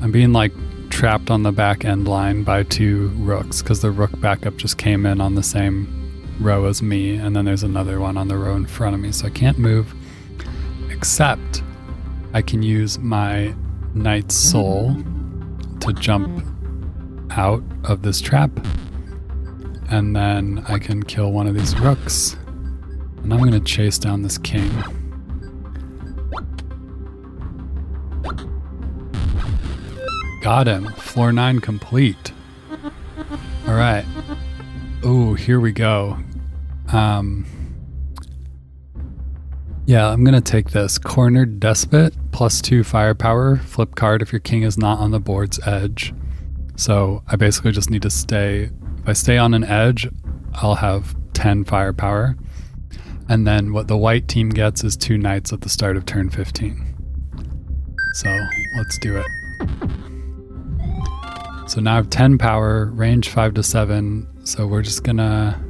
I'm 0.00 0.12
being 0.12 0.32
like 0.32 0.52
trapped 0.94 1.28
on 1.28 1.42
the 1.42 1.50
back 1.50 1.84
end 1.84 2.06
line 2.06 2.44
by 2.44 2.62
two 2.62 3.08
rooks 3.16 3.60
because 3.60 3.82
the 3.82 3.90
rook 3.90 4.12
backup 4.20 4.56
just 4.56 4.78
came 4.78 5.04
in 5.04 5.20
on 5.20 5.34
the 5.34 5.42
same 5.42 5.88
row 6.38 6.66
as 6.66 6.82
me, 6.82 7.16
and 7.16 7.34
then 7.34 7.44
there's 7.44 7.64
another 7.64 7.98
one 7.98 8.16
on 8.16 8.28
the 8.28 8.38
row 8.38 8.54
in 8.54 8.64
front 8.64 8.94
of 8.94 9.00
me, 9.00 9.10
so 9.10 9.26
I 9.26 9.30
can't 9.30 9.58
move. 9.58 9.92
Except 10.90 11.64
I 12.32 12.42
can 12.42 12.62
use 12.62 12.96
my 13.00 13.52
knight's 13.92 14.36
soul 14.36 14.94
to 15.80 15.92
jump 15.94 16.46
out 17.32 17.64
of 17.82 18.02
this 18.02 18.20
trap, 18.20 18.52
and 19.90 20.14
then 20.14 20.64
I 20.68 20.78
can 20.78 21.02
kill 21.02 21.32
one 21.32 21.48
of 21.48 21.56
these 21.56 21.76
rooks, 21.80 22.36
and 23.16 23.34
I'm 23.34 23.40
gonna 23.40 23.58
chase 23.58 23.98
down 23.98 24.22
this 24.22 24.38
king. 24.38 24.70
Got 30.44 30.66
him. 30.66 30.92
Floor 30.92 31.32
9 31.32 31.60
complete. 31.60 32.32
All 33.66 33.72
right. 33.72 34.04
Oh, 35.02 35.32
here 35.32 35.58
we 35.58 35.72
go. 35.72 36.18
Um 36.92 37.46
Yeah, 39.86 40.10
I'm 40.10 40.22
going 40.22 40.34
to 40.34 40.42
take 40.42 40.72
this 40.72 40.98
cornered 40.98 41.60
despot 41.60 42.12
plus 42.30 42.60
2 42.60 42.84
firepower, 42.84 43.56
flip 43.56 43.94
card 43.94 44.20
if 44.20 44.32
your 44.32 44.40
king 44.40 44.64
is 44.64 44.76
not 44.76 44.98
on 44.98 45.12
the 45.12 45.18
board's 45.18 45.58
edge. 45.66 46.12
So, 46.76 47.22
I 47.26 47.36
basically 47.36 47.72
just 47.72 47.88
need 47.88 48.02
to 48.02 48.10
stay 48.10 48.64
if 48.98 49.08
I 49.08 49.14
stay 49.14 49.38
on 49.38 49.54
an 49.54 49.64
edge, 49.64 50.06
I'll 50.56 50.74
have 50.74 51.16
10 51.32 51.64
firepower. 51.64 52.36
And 53.30 53.46
then 53.46 53.72
what 53.72 53.88
the 53.88 53.96
white 53.96 54.28
team 54.28 54.50
gets 54.50 54.84
is 54.84 54.94
two 54.94 55.16
knights 55.16 55.54
at 55.54 55.62
the 55.62 55.70
start 55.70 55.96
of 55.96 56.04
turn 56.04 56.28
15. 56.28 56.94
So, 58.12 58.28
let's 58.76 58.98
do 58.98 59.16
it. 59.16 59.26
So 61.66 61.80
now 61.80 61.92
I 61.92 61.96
have 61.96 62.10
10 62.10 62.36
power, 62.38 62.86
range 62.86 63.30
5 63.30 63.54
to 63.54 63.62
7. 63.62 64.28
So 64.44 64.66
we're 64.66 64.82
just 64.82 65.02
gonna. 65.02 65.60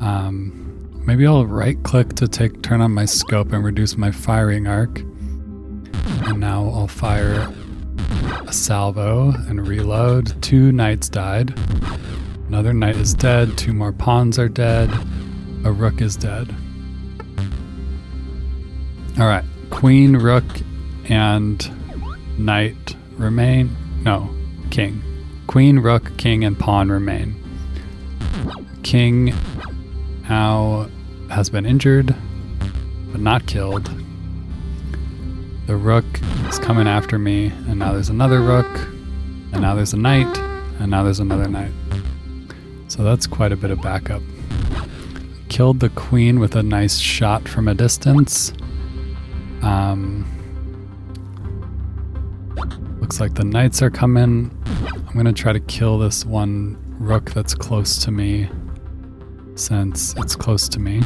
Um, 0.00 1.02
maybe 1.06 1.26
I'll 1.26 1.46
right 1.46 1.80
click 1.84 2.14
to 2.14 2.26
take 2.26 2.62
turn 2.62 2.80
on 2.80 2.92
my 2.92 3.04
scope 3.04 3.52
and 3.52 3.64
reduce 3.64 3.96
my 3.96 4.10
firing 4.10 4.66
arc. 4.66 4.98
And 6.26 6.40
now 6.40 6.68
I'll 6.68 6.88
fire 6.88 7.52
a 8.46 8.52
salvo 8.52 9.30
and 9.48 9.66
reload. 9.66 10.42
Two 10.42 10.72
knights 10.72 11.08
died. 11.08 11.56
Another 12.48 12.72
knight 12.72 12.96
is 12.96 13.14
dead. 13.14 13.56
Two 13.56 13.72
more 13.72 13.92
pawns 13.92 14.38
are 14.38 14.48
dead. 14.48 14.90
A 15.64 15.70
rook 15.72 16.00
is 16.00 16.16
dead. 16.16 16.54
All 19.18 19.26
right. 19.26 19.44
Queen, 19.70 20.16
rook, 20.16 20.44
and 21.08 21.70
knight 22.38 22.96
remain. 23.16 23.74
No, 24.02 24.35
king. 24.76 25.02
Queen, 25.46 25.78
rook, 25.78 26.14
king, 26.18 26.44
and 26.44 26.58
pawn 26.58 26.90
remain. 26.90 27.34
King 28.82 29.32
now 30.28 30.86
has 31.30 31.48
been 31.48 31.64
injured, 31.64 32.14
but 33.10 33.22
not 33.22 33.46
killed. 33.46 33.90
The 35.66 35.76
rook 35.76 36.04
is 36.50 36.58
coming 36.58 36.86
after 36.86 37.18
me, 37.18 37.46
and 37.68 37.78
now 37.78 37.94
there's 37.94 38.10
another 38.10 38.42
rook, 38.42 38.66
and 39.52 39.62
now 39.62 39.74
there's 39.74 39.94
a 39.94 39.96
knight, 39.96 40.36
and 40.78 40.90
now 40.90 41.02
there's 41.02 41.20
another 41.20 41.48
knight. 41.48 41.72
So 42.88 43.02
that's 43.02 43.26
quite 43.26 43.52
a 43.52 43.56
bit 43.56 43.70
of 43.70 43.80
backup. 43.80 44.20
Killed 45.48 45.80
the 45.80 45.88
queen 45.88 46.38
with 46.38 46.54
a 46.54 46.62
nice 46.62 46.98
shot 46.98 47.48
from 47.48 47.66
a 47.66 47.74
distance. 47.74 48.52
Um, 49.62 50.35
looks 53.06 53.20
like 53.20 53.34
the 53.34 53.44
knights 53.44 53.82
are 53.82 53.90
coming. 53.90 54.50
I'm 55.06 55.14
to 55.26 55.32
try 55.32 55.52
to 55.52 55.60
kill 55.60 55.96
this 55.96 56.24
one 56.24 56.76
rook 56.98 57.30
that's 57.30 57.54
close 57.54 57.98
to 57.98 58.10
me 58.10 58.50
since 59.54 60.12
it's 60.16 60.34
close 60.34 60.68
to 60.70 60.80
me. 60.80 61.00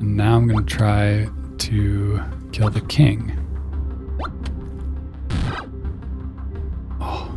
And 0.00 0.14
now 0.14 0.36
I'm 0.36 0.50
to 0.66 0.76
try 0.76 1.26
to 1.56 2.22
kill 2.52 2.68
the 2.68 2.82
king. 2.82 3.32
Oh. 7.00 7.34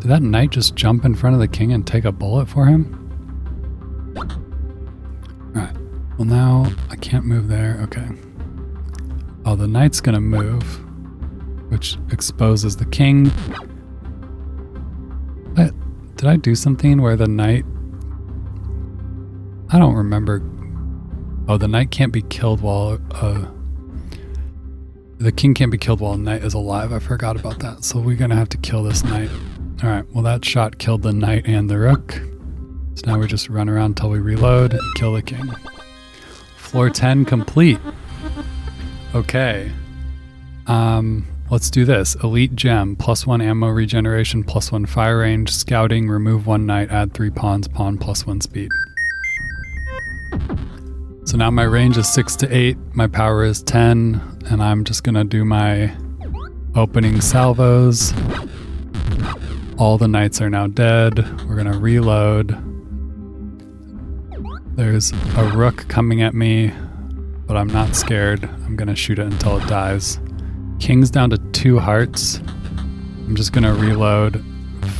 Did 0.00 0.08
that 0.08 0.22
knight 0.22 0.50
just 0.50 0.74
jump 0.74 1.04
in 1.04 1.14
front 1.14 1.34
of 1.34 1.40
the 1.40 1.46
king 1.46 1.72
and 1.72 1.86
take 1.86 2.04
a 2.04 2.10
bullet 2.10 2.48
for 2.48 2.66
him? 2.66 2.92
Alright. 5.54 5.76
Well, 6.18 6.26
now 6.26 6.72
I 6.90 6.96
can't 6.96 7.24
move 7.24 7.46
there. 7.46 7.78
Okay. 7.84 8.08
Oh, 9.44 9.54
the 9.54 9.68
knight's 9.68 10.00
to 10.16 10.20
move, 10.20 10.84
which 11.68 11.96
exposes 12.10 12.76
the 12.76 12.86
king. 12.86 13.30
Did 16.18 16.26
I 16.26 16.34
do 16.34 16.56
something 16.56 17.00
where 17.00 17.14
the 17.14 17.28
knight. 17.28 17.64
I 19.70 19.78
don't 19.78 19.94
remember. 19.94 20.42
Oh, 21.46 21.58
the 21.58 21.68
knight 21.68 21.92
can't 21.92 22.12
be 22.12 22.22
killed 22.22 22.60
while. 22.60 22.98
Uh, 23.12 23.46
the 25.18 25.30
king 25.30 25.54
can't 25.54 25.70
be 25.70 25.78
killed 25.78 26.00
while 26.00 26.14
the 26.14 26.18
knight 26.18 26.42
is 26.42 26.54
alive. 26.54 26.92
I 26.92 26.98
forgot 26.98 27.38
about 27.38 27.60
that. 27.60 27.84
So 27.84 28.00
we're 28.00 28.16
going 28.16 28.30
to 28.30 28.36
have 28.36 28.48
to 28.48 28.56
kill 28.56 28.82
this 28.82 29.04
knight. 29.04 29.30
All 29.84 29.88
right. 29.88 30.04
Well, 30.12 30.24
that 30.24 30.44
shot 30.44 30.78
killed 30.78 31.02
the 31.02 31.12
knight 31.12 31.46
and 31.46 31.70
the 31.70 31.78
rook. 31.78 32.14
So 32.96 33.06
now 33.06 33.16
we 33.20 33.28
just 33.28 33.48
run 33.48 33.68
around 33.68 33.92
until 33.92 34.10
we 34.10 34.18
reload 34.18 34.72
and 34.72 34.94
kill 34.96 35.14
the 35.14 35.22
king. 35.22 35.54
Floor 36.56 36.90
10 36.90 37.26
complete. 37.26 37.78
Okay. 39.14 39.70
Um, 40.66 41.28
let's 41.50 41.70
do 41.70 41.84
this. 41.84 42.14
Elite 42.16 42.54
gem, 42.54 42.96
plus 42.96 43.26
one 43.26 43.40
ammo 43.40 43.68
regeneration, 43.68 44.44
plus 44.44 44.70
one 44.70 44.86
fire 44.86 45.18
range, 45.18 45.50
scouting, 45.50 46.08
remove 46.08 46.46
one 46.46 46.66
knight, 46.66 46.90
add 46.90 47.14
three 47.14 47.30
pawns, 47.30 47.68
pawn 47.68 47.98
plus 47.98 48.26
one 48.26 48.40
speed. 48.40 48.70
So 51.24 51.36
now 51.36 51.50
my 51.50 51.64
range 51.64 51.98
is 51.98 52.08
six 52.08 52.36
to 52.36 52.54
eight, 52.54 52.78
my 52.94 53.06
power 53.06 53.44
is 53.44 53.62
10, 53.62 54.40
and 54.50 54.62
I'm 54.62 54.84
just 54.84 55.04
gonna 55.04 55.24
do 55.24 55.44
my 55.44 55.94
opening 56.74 57.20
salvos. 57.20 58.12
All 59.78 59.98
the 59.98 60.08
knights 60.08 60.40
are 60.40 60.50
now 60.50 60.66
dead. 60.66 61.18
We're 61.46 61.56
gonna 61.56 61.78
reload. 61.78 62.56
There's 64.76 65.12
a 65.36 65.52
rook 65.54 65.86
coming 65.88 66.22
at 66.22 66.34
me, 66.34 66.72
but 67.46 67.56
I'm 67.56 67.68
not 67.68 67.94
scared. 67.94 68.44
I'm 68.64 68.76
gonna 68.76 68.96
shoot 68.96 69.18
it 69.18 69.26
until 69.26 69.58
it 69.58 69.66
dies. 69.68 70.18
King's 70.78 71.10
down 71.10 71.30
to 71.30 71.38
two 71.52 71.78
hearts. 71.78 72.38
I'm 73.26 73.36
just 73.36 73.52
gonna 73.52 73.74
reload, 73.74 74.42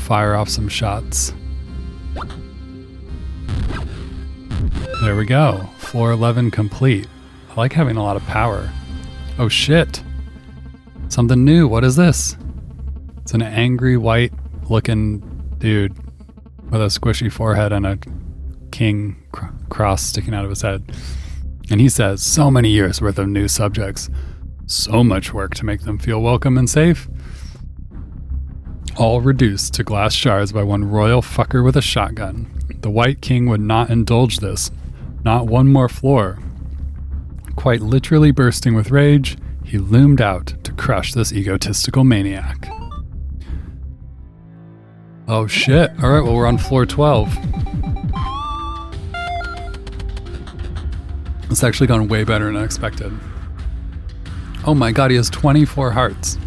fire 0.07 0.35
off 0.35 0.49
some 0.49 0.69
shots. 0.69 1.33
There 5.03 5.17
we 5.17 5.25
go. 5.25 5.69
Floor 5.79 6.11
11 6.11 6.51
complete. 6.51 7.07
I 7.51 7.55
like 7.55 7.73
having 7.73 7.97
a 7.97 8.03
lot 8.03 8.17
of 8.17 8.23
power. 8.25 8.69
Oh 9.39 9.49
shit. 9.49 10.03
Something 11.09 11.45
new. 11.45 11.69
What 11.69 11.85
is 11.85 11.97
this? 11.97 12.37
It's 13.23 13.33
an 13.33 13.43
angry 13.43 13.97
white 13.97 14.33
looking 14.69 15.21
dude 15.59 15.97
with 16.71 16.83
a 16.83 16.87
squishy 16.87 17.33
forehead 17.33 17.73
and 17.73 17.87
a 17.87 17.99
king 18.73 19.17
cr- 19.33 19.47
cross 19.71 20.03
sticking 20.03 20.35
out 20.35 20.45
of 20.45 20.51
his 20.51 20.63
head. 20.63 20.93
And 21.71 21.81
he 21.81 21.89
says, 21.89 22.23
So 22.23 22.51
many 22.51 22.71
years 22.71 23.01
worth 23.01 23.19
of 23.19 23.29
new 23.29 23.49
subjects. 23.49 24.11
So 24.71 25.03
much 25.03 25.33
work 25.33 25.55
to 25.55 25.65
make 25.65 25.81
them 25.81 25.99
feel 25.99 26.21
welcome 26.21 26.59
and 26.59 26.69
safe. 26.69 27.09
All 28.99 29.23
reduced 29.23 29.73
to 29.75 29.83
glass 29.83 30.13
shards 30.13 30.53
by 30.53 30.63
one 30.63 30.85
royal 30.85 31.23
fucker 31.23 31.65
with 31.65 31.75
a 31.75 31.81
shotgun. 31.81 32.53
The 32.83 32.91
White 32.91 33.23
King 33.23 33.47
would 33.47 33.63
not 33.63 33.89
indulge 33.89 34.41
this. 34.41 34.71
Not 35.25 35.47
one 35.47 35.73
more 35.73 35.89
floor. 35.89 36.39
Quite 37.57 37.81
literally 37.81 38.31
bursting 38.31 38.75
with 38.75 38.91
rage, 38.91 39.39
he 39.65 39.79
loomed 39.79 40.21
out 40.21 40.53
to 40.65 40.73
crush 40.73 41.15
this 41.15 41.33
egotistical 41.33 42.05
maniac. 42.05 42.69
Oh 45.27 45.47
shit. 45.47 45.93
Alright, 46.03 46.25
well, 46.25 46.35
we're 46.35 46.47
on 46.47 46.59
floor 46.59 46.85
12. 46.85 47.35
It's 51.51 51.65
actually 51.65 51.87
gone 51.87 52.07
way 52.09 52.25
better 52.25 52.45
than 52.45 52.57
I 52.57 52.65
expected. 52.65 53.19
Oh 54.67 54.75
my 54.75 54.93
god, 54.93 55.11
he 55.11 55.17
has 55.17 55.31
24 55.31 55.91
hearts. 55.91 56.39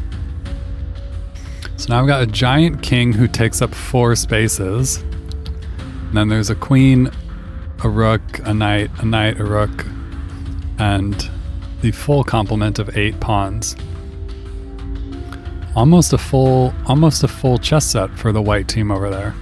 So 1.78 1.88
now 1.89 2.02
I've 2.02 2.08
got 2.08 2.21
a 2.21 2.28
giant 2.28 2.84
king 2.84 3.13
who 3.13 3.28
takes 3.28 3.62
up 3.62 3.74
four 3.74 4.15
spaces. 4.15 4.97
And 4.97 6.13
then 6.13 6.30
there's 6.30 6.50
a 6.50 6.56
queen, 6.56 7.10
a 7.84 7.89
rook, 7.89 8.21
a 8.45 8.54
knight, 8.54 8.91
a 9.00 9.06
knight, 9.06 9.39
a 9.39 9.43
rook, 9.43 9.86
and 10.78 11.30
the 11.82 11.91
full 11.91 12.24
complement 12.24 12.78
of 12.78 12.95
eight 12.95 13.19
pawns. 13.19 13.76
Almost 15.76 16.13
a 16.13 16.17
full 16.17 16.74
almost 16.86 17.24
a 17.24 17.28
full 17.28 17.58
chess 17.58 17.86
set 17.86 18.12
for 18.19 18.32
the 18.32 18.41
white 18.41 18.67
team 18.67 18.91
over 18.91 19.10
there. 19.10 19.34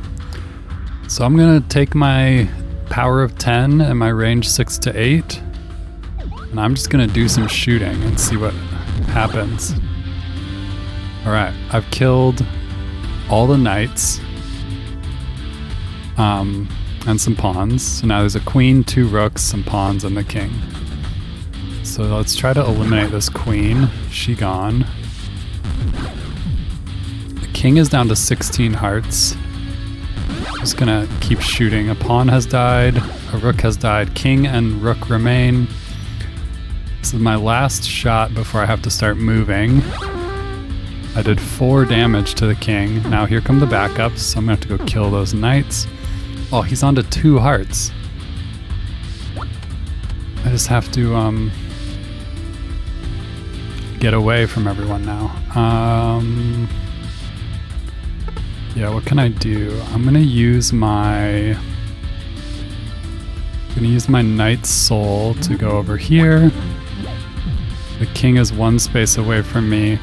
So 1.07 1.25
I'm 1.25 1.35
gonna 1.35 1.59
take 1.61 1.95
my 1.95 2.47
power 2.89 3.23
of 3.23 3.37
10 3.37 3.81
and 3.81 3.99
my 3.99 4.09
range 4.09 4.47
6 4.47 4.77
to 4.79 4.97
8. 4.97 5.41
And 6.51 6.59
I'm 6.59 6.75
just 6.75 6.89
gonna 6.89 7.07
do 7.07 7.27
some 7.29 7.47
shooting 7.47 8.01
and 8.03 8.19
see 8.19 8.37
what 8.37 8.53
happens. 9.13 9.73
Alright, 11.25 11.53
I've 11.71 11.89
killed 11.91 12.45
all 13.29 13.45
the 13.47 13.57
knights. 13.57 14.19
Um, 16.17 16.67
and 17.07 17.19
some 17.19 17.35
pawns. 17.35 17.83
So 17.83 18.07
now 18.07 18.19
there's 18.19 18.35
a 18.35 18.41
queen, 18.41 18.83
two 18.83 19.07
rooks, 19.07 19.41
some 19.41 19.63
pawns, 19.63 20.03
and 20.03 20.17
the 20.17 20.23
king. 20.23 20.51
So 21.83 22.03
let's 22.03 22.35
try 22.35 22.53
to 22.53 22.61
eliminate 22.61 23.11
this 23.11 23.29
queen. 23.29 23.89
She 24.11 24.35
gone. 24.35 24.85
The 27.41 27.49
king 27.53 27.77
is 27.77 27.89
down 27.89 28.07
to 28.09 28.15
16 28.15 28.73
hearts. 28.73 29.35
Just 30.59 30.77
gonna 30.77 31.07
keep 31.21 31.39
shooting. 31.39 31.89
A 31.89 31.95
pawn 31.95 32.27
has 32.27 32.45
died, 32.45 32.97
a 33.33 33.37
rook 33.37 33.61
has 33.61 33.77
died, 33.77 34.13
king 34.13 34.45
and 34.45 34.81
rook 34.81 35.09
remain. 35.09 35.67
This 36.99 37.13
is 37.13 37.19
my 37.19 37.35
last 37.35 37.83
shot 37.83 38.33
before 38.33 38.61
I 38.61 38.65
have 38.65 38.81
to 38.83 38.89
start 38.89 39.17
moving. 39.17 39.81
I 41.15 41.21
did 41.23 41.39
four 41.41 41.85
damage 41.85 42.35
to 42.35 42.45
the 42.45 42.55
king. 42.55 43.01
Now 43.09 43.25
here 43.25 43.41
come 43.41 43.59
the 43.59 43.65
backups, 43.65 44.19
so 44.19 44.37
I'm 44.37 44.45
gonna 44.45 44.57
have 44.57 44.67
to 44.67 44.77
go 44.77 44.85
kill 44.85 45.09
those 45.09 45.33
knights. 45.33 45.87
Oh, 46.51 46.61
he's 46.61 46.83
on 46.83 46.95
to 46.95 47.03
two 47.03 47.39
hearts. 47.39 47.91
I 50.45 50.49
just 50.49 50.67
have 50.67 50.91
to 50.91 51.15
um, 51.15 51.51
get 53.99 54.13
away 54.13 54.45
from 54.45 54.67
everyone 54.67 55.05
now. 55.05 55.27
Um, 55.55 56.69
yeah, 58.75 58.89
what 58.89 59.05
can 59.05 59.19
I 59.19 59.29
do? 59.29 59.81
I'm 59.93 60.03
gonna 60.03 60.19
use 60.19 60.71
my. 60.71 61.53
I'm 63.69 63.75
gonna 63.75 63.87
use 63.87 64.09
my 64.09 64.21
knight's 64.21 64.69
soul 64.69 65.33
to 65.35 65.55
go 65.57 65.71
over 65.71 65.97
here. 65.97 66.51
The 67.99 68.05
king 68.13 68.37
is 68.37 68.53
one 68.53 68.79
space 68.79 69.17
away 69.17 69.41
from 69.41 69.69
me. 69.69 69.99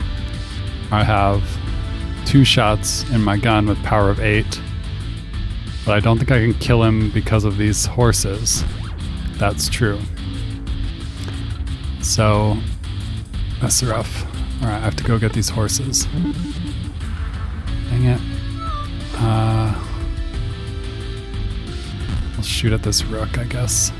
I 0.91 1.03
have 1.03 1.43
two 2.27 2.45
shots 2.45 3.09
in 3.11 3.23
my 3.23 3.39
gun 3.39 3.67
with 3.67 3.83
power 3.83 4.11
of 4.11 4.21
eight. 4.21 4.61
But 5.87 5.95
I 5.97 6.01
don't 6.01 6.19
think 6.19 6.31
I 6.31 6.41
can 6.41 6.55
kill 6.55 6.83
him 6.83 7.11
because 7.11 7.45
of 7.45 7.57
these 7.57 7.87
horses. 7.87 8.65
That's 9.39 9.69
true. 9.69 9.99
So, 12.03 12.57
that's 13.61 13.83
rough. 13.83 14.25
Alright, 14.61 14.75
I 14.75 14.85
have 14.85 14.97
to 14.97 15.05
go 15.05 15.19
get 15.19 15.33
these 15.33 15.49
horses. 15.49 16.07
Dang 17.91 18.05
it. 18.05 18.21
Uh, 19.15 19.75
I'll 22.37 22.43
shoot 22.43 22.73
at 22.73 22.83
this 22.83 23.05
rook, 23.05 23.39
I 23.39 23.45
guess. 23.45 23.93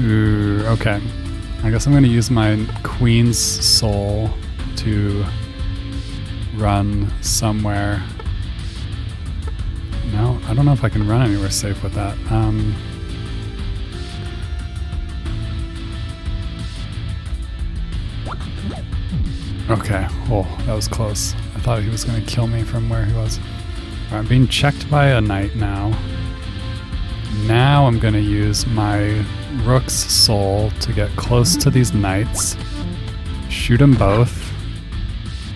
Ooh, 0.00 0.64
okay. 0.66 1.00
I 1.64 1.70
guess 1.70 1.86
I'm 1.86 1.92
going 1.92 2.04
to 2.04 2.08
use 2.08 2.30
my 2.30 2.64
queen's 2.84 3.38
soul 3.38 4.30
to 4.76 5.24
run 6.56 7.12
somewhere. 7.20 8.02
No, 10.12 10.40
I 10.46 10.54
don't 10.54 10.64
know 10.64 10.72
if 10.72 10.84
I 10.84 10.88
can 10.88 11.06
run 11.06 11.22
anywhere 11.22 11.50
safe 11.50 11.82
with 11.82 11.94
that. 11.94 12.16
Um, 12.30 12.74
okay. 19.68 20.06
Oh, 20.30 20.46
that 20.66 20.74
was 20.74 20.86
close. 20.86 21.34
I 21.56 21.60
thought 21.60 21.82
he 21.82 21.90
was 21.90 22.04
going 22.04 22.24
to 22.24 22.30
kill 22.30 22.46
me 22.46 22.62
from 22.62 22.88
where 22.88 23.04
he 23.04 23.12
was. 23.14 23.40
I'm 24.12 24.26
being 24.26 24.46
checked 24.46 24.88
by 24.88 25.08
a 25.08 25.20
knight 25.20 25.56
now. 25.56 25.92
Now 27.46 27.86
I'm 27.86 27.98
going 27.98 28.14
to 28.14 28.20
use 28.20 28.66
my 28.66 29.24
rook's 29.64 29.94
soul 29.94 30.70
to 30.80 30.92
get 30.92 31.08
close 31.16 31.56
to 31.56 31.70
these 31.70 31.94
knights. 31.94 32.56
Shoot 33.48 33.78
them 33.78 33.94
both. 33.94 34.52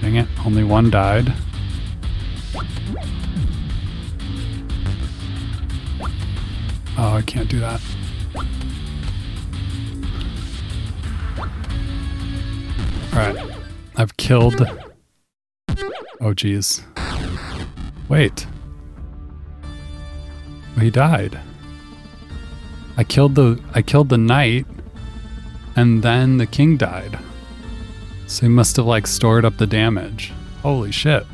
Dang 0.00 0.16
it, 0.16 0.28
only 0.44 0.64
one 0.64 0.90
died. 0.90 1.32
Oh, 6.98 7.14
I 7.14 7.22
can't 7.22 7.48
do 7.48 7.60
that. 7.60 7.80
Alright, 13.12 13.56
I've 13.96 14.16
killed. 14.16 14.60
Oh, 16.20 16.32
jeez. 16.32 16.82
Wait. 18.08 18.46
He 20.78 20.90
died. 20.90 21.38
I 22.96 23.04
killed 23.04 23.34
the 23.34 23.60
I 23.74 23.82
killed 23.82 24.08
the 24.08 24.18
knight, 24.18 24.66
and 25.76 26.02
then 26.02 26.36
the 26.36 26.46
king 26.46 26.76
died. 26.76 27.18
So 28.26 28.46
he 28.46 28.48
must 28.48 28.76
have 28.76 28.86
like 28.86 29.06
stored 29.06 29.44
up 29.44 29.56
the 29.56 29.66
damage. 29.66 30.32
Holy 30.62 30.92
shit. 30.92 31.26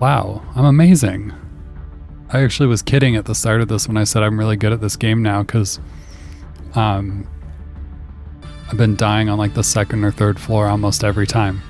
Wow, 0.00 0.42
I'm 0.54 0.64
amazing. 0.64 1.32
I 2.30 2.42
actually 2.42 2.66
was 2.66 2.82
kidding 2.82 3.16
at 3.16 3.24
the 3.24 3.34
start 3.34 3.60
of 3.60 3.68
this 3.68 3.88
when 3.88 3.96
I 3.96 4.04
said 4.04 4.22
I'm 4.22 4.38
really 4.38 4.56
good 4.56 4.72
at 4.72 4.80
this 4.80 4.96
game 4.96 5.22
now 5.22 5.42
because 5.42 5.80
um, 6.74 7.26
I've 8.68 8.76
been 8.76 8.96
dying 8.96 9.28
on 9.28 9.38
like 9.38 9.54
the 9.54 9.64
second 9.64 10.04
or 10.04 10.10
third 10.10 10.38
floor 10.38 10.66
almost 10.68 11.02
every 11.02 11.26
time. 11.26 11.62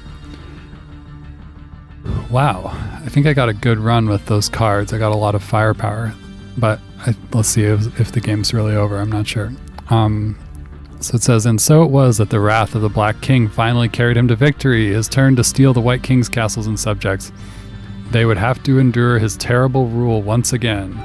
Wow, 2.31 2.71
I 3.05 3.09
think 3.09 3.27
I 3.27 3.33
got 3.33 3.49
a 3.49 3.55
good 3.55 3.79
run 3.79 4.09
with 4.09 4.27
those 4.27 4.49
cards. 4.49 4.93
I 4.93 4.99
got 4.99 5.13
a 5.13 5.17
lot 5.17 5.35
of 5.35 5.43
firepower, 5.43 6.13
but 6.57 6.81
I, 7.01 7.15
let's 7.33 7.49
see 7.49 7.65
if, 7.65 8.01
if 8.01 8.13
the 8.13 8.21
game's 8.21 8.53
really 8.53 8.75
over. 8.75 8.99
I'm 8.99 9.11
not 9.11 9.27
sure. 9.27 9.53
Um, 9.91 10.39
so 11.01 11.15
it 11.15 11.23
says, 11.23 11.47
and 11.47 11.61
so 11.61 11.85
it 11.85 11.91
was 11.91 12.19
that 12.19 12.31
the 12.31 12.41
wrath 12.41 12.75
of 12.75 12.83
the 12.83 12.89
Black 12.89 13.21
King 13.21 13.49
finally 13.49 13.89
carried 13.89 14.17
him 14.17 14.27
to 14.29 14.37
victory, 14.37 14.93
his 14.93 15.09
turn 15.09 15.37
to 15.37 15.45
steal 15.45 15.73
the 15.73 15.81
White 15.81 16.03
King's 16.03 16.29
castles 16.29 16.67
and 16.67 16.79
subjects. 16.79 17.31
They 18.11 18.25
would 18.25 18.39
have 18.39 18.63
to 18.65 18.79
endure 18.79 19.19
his 19.19 19.37
terrible 19.37 19.87
rule 19.87 20.23
once 20.23 20.53
again. 20.53 20.99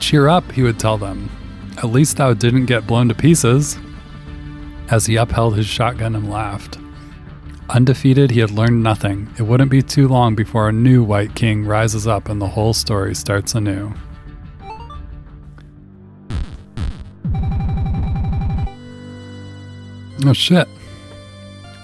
Cheer 0.00 0.28
up, 0.28 0.50
he 0.52 0.62
would 0.62 0.78
tell 0.78 0.96
them. 0.96 1.30
At 1.78 1.86
least 1.86 2.16
thou 2.16 2.34
didn't 2.34 2.66
get 2.66 2.86
blown 2.86 3.08
to 3.08 3.14
pieces. 3.14 3.78
As 4.90 5.06
he 5.06 5.16
upheld 5.16 5.56
his 5.56 5.66
shotgun 5.66 6.14
and 6.14 6.30
laughed. 6.30 6.78
Undefeated, 7.74 8.30
he 8.30 8.40
had 8.40 8.50
learned 8.50 8.82
nothing. 8.82 9.30
It 9.38 9.44
wouldn't 9.44 9.70
be 9.70 9.80
too 9.80 10.06
long 10.06 10.34
before 10.34 10.68
a 10.68 10.72
new 10.72 11.02
White 11.02 11.34
King 11.34 11.64
rises 11.64 12.06
up 12.06 12.28
and 12.28 12.38
the 12.40 12.48
whole 12.48 12.74
story 12.74 13.14
starts 13.14 13.54
anew. 13.54 13.94
Oh 20.24 20.34
shit. 20.34 20.68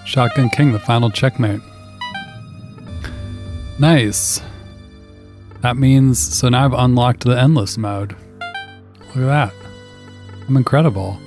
Shotgun 0.05 0.51
King, 0.51 0.73
the 0.73 0.79
final 0.79 1.11
checkmate. 1.11 1.61
Nice. 3.79 4.43
That 5.63 5.79
means, 5.79 6.19
so 6.19 6.51
now 6.51 6.67
I've 6.67 6.75
unlocked 6.75 7.25
the 7.25 7.39
endless 7.41 7.79
mode. 7.79 8.15
Look 9.15 9.17
at 9.17 9.53
that. 9.53 9.55
I'm 10.47 10.57
incredible. 10.59 11.19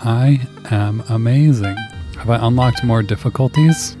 I 0.00 0.46
am 0.70 1.02
amazing. 1.08 1.76
Have 2.22 2.30
I 2.30 2.46
unlocked 2.46 2.84
more 2.84 3.02
difficulties? 3.02 3.96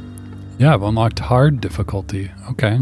Yeah, 0.56 0.74
I've 0.74 0.82
unlocked 0.82 1.18
hard 1.18 1.60
difficulty. 1.60 2.30
Okay. 2.52 2.78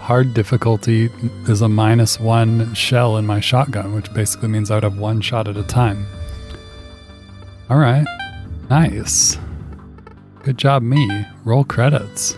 Hard 0.00 0.34
difficulty 0.34 1.08
is 1.46 1.62
a 1.62 1.68
minus 1.68 2.18
one 2.18 2.74
shell 2.74 3.16
in 3.16 3.26
my 3.26 3.38
shotgun, 3.38 3.94
which 3.94 4.12
basically 4.12 4.48
means 4.48 4.72
I 4.72 4.74
would 4.74 4.82
have 4.82 4.98
one 4.98 5.20
shot 5.20 5.46
at 5.46 5.56
a 5.56 5.62
time. 5.62 6.04
All 7.70 7.76
right. 7.78 8.04
Nice. 8.70 9.38
Good 10.42 10.58
job, 10.58 10.82
me. 10.82 11.24
Roll 11.44 11.62
credits. 11.62 12.36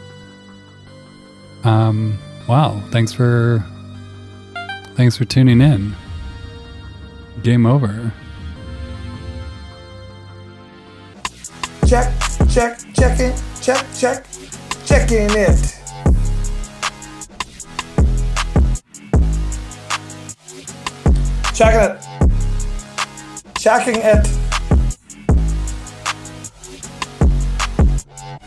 Um, 1.64 2.18
wow. 2.46 2.78
Thanks 2.90 3.14
for 3.14 3.64
thanks 4.96 5.16
for 5.16 5.24
tuning 5.24 5.62
in. 5.62 5.96
Game 7.42 7.64
over. 7.64 8.12
Check, 11.86 12.12
check, 12.50 12.78
checking, 12.94 13.32
check, 13.62 13.86
check, 13.96 14.26
checking 14.84 15.30
it. 15.30 15.76
Checking 21.54 21.80
it. 21.80 22.06
Checking 23.56 24.00
it. 24.02 24.45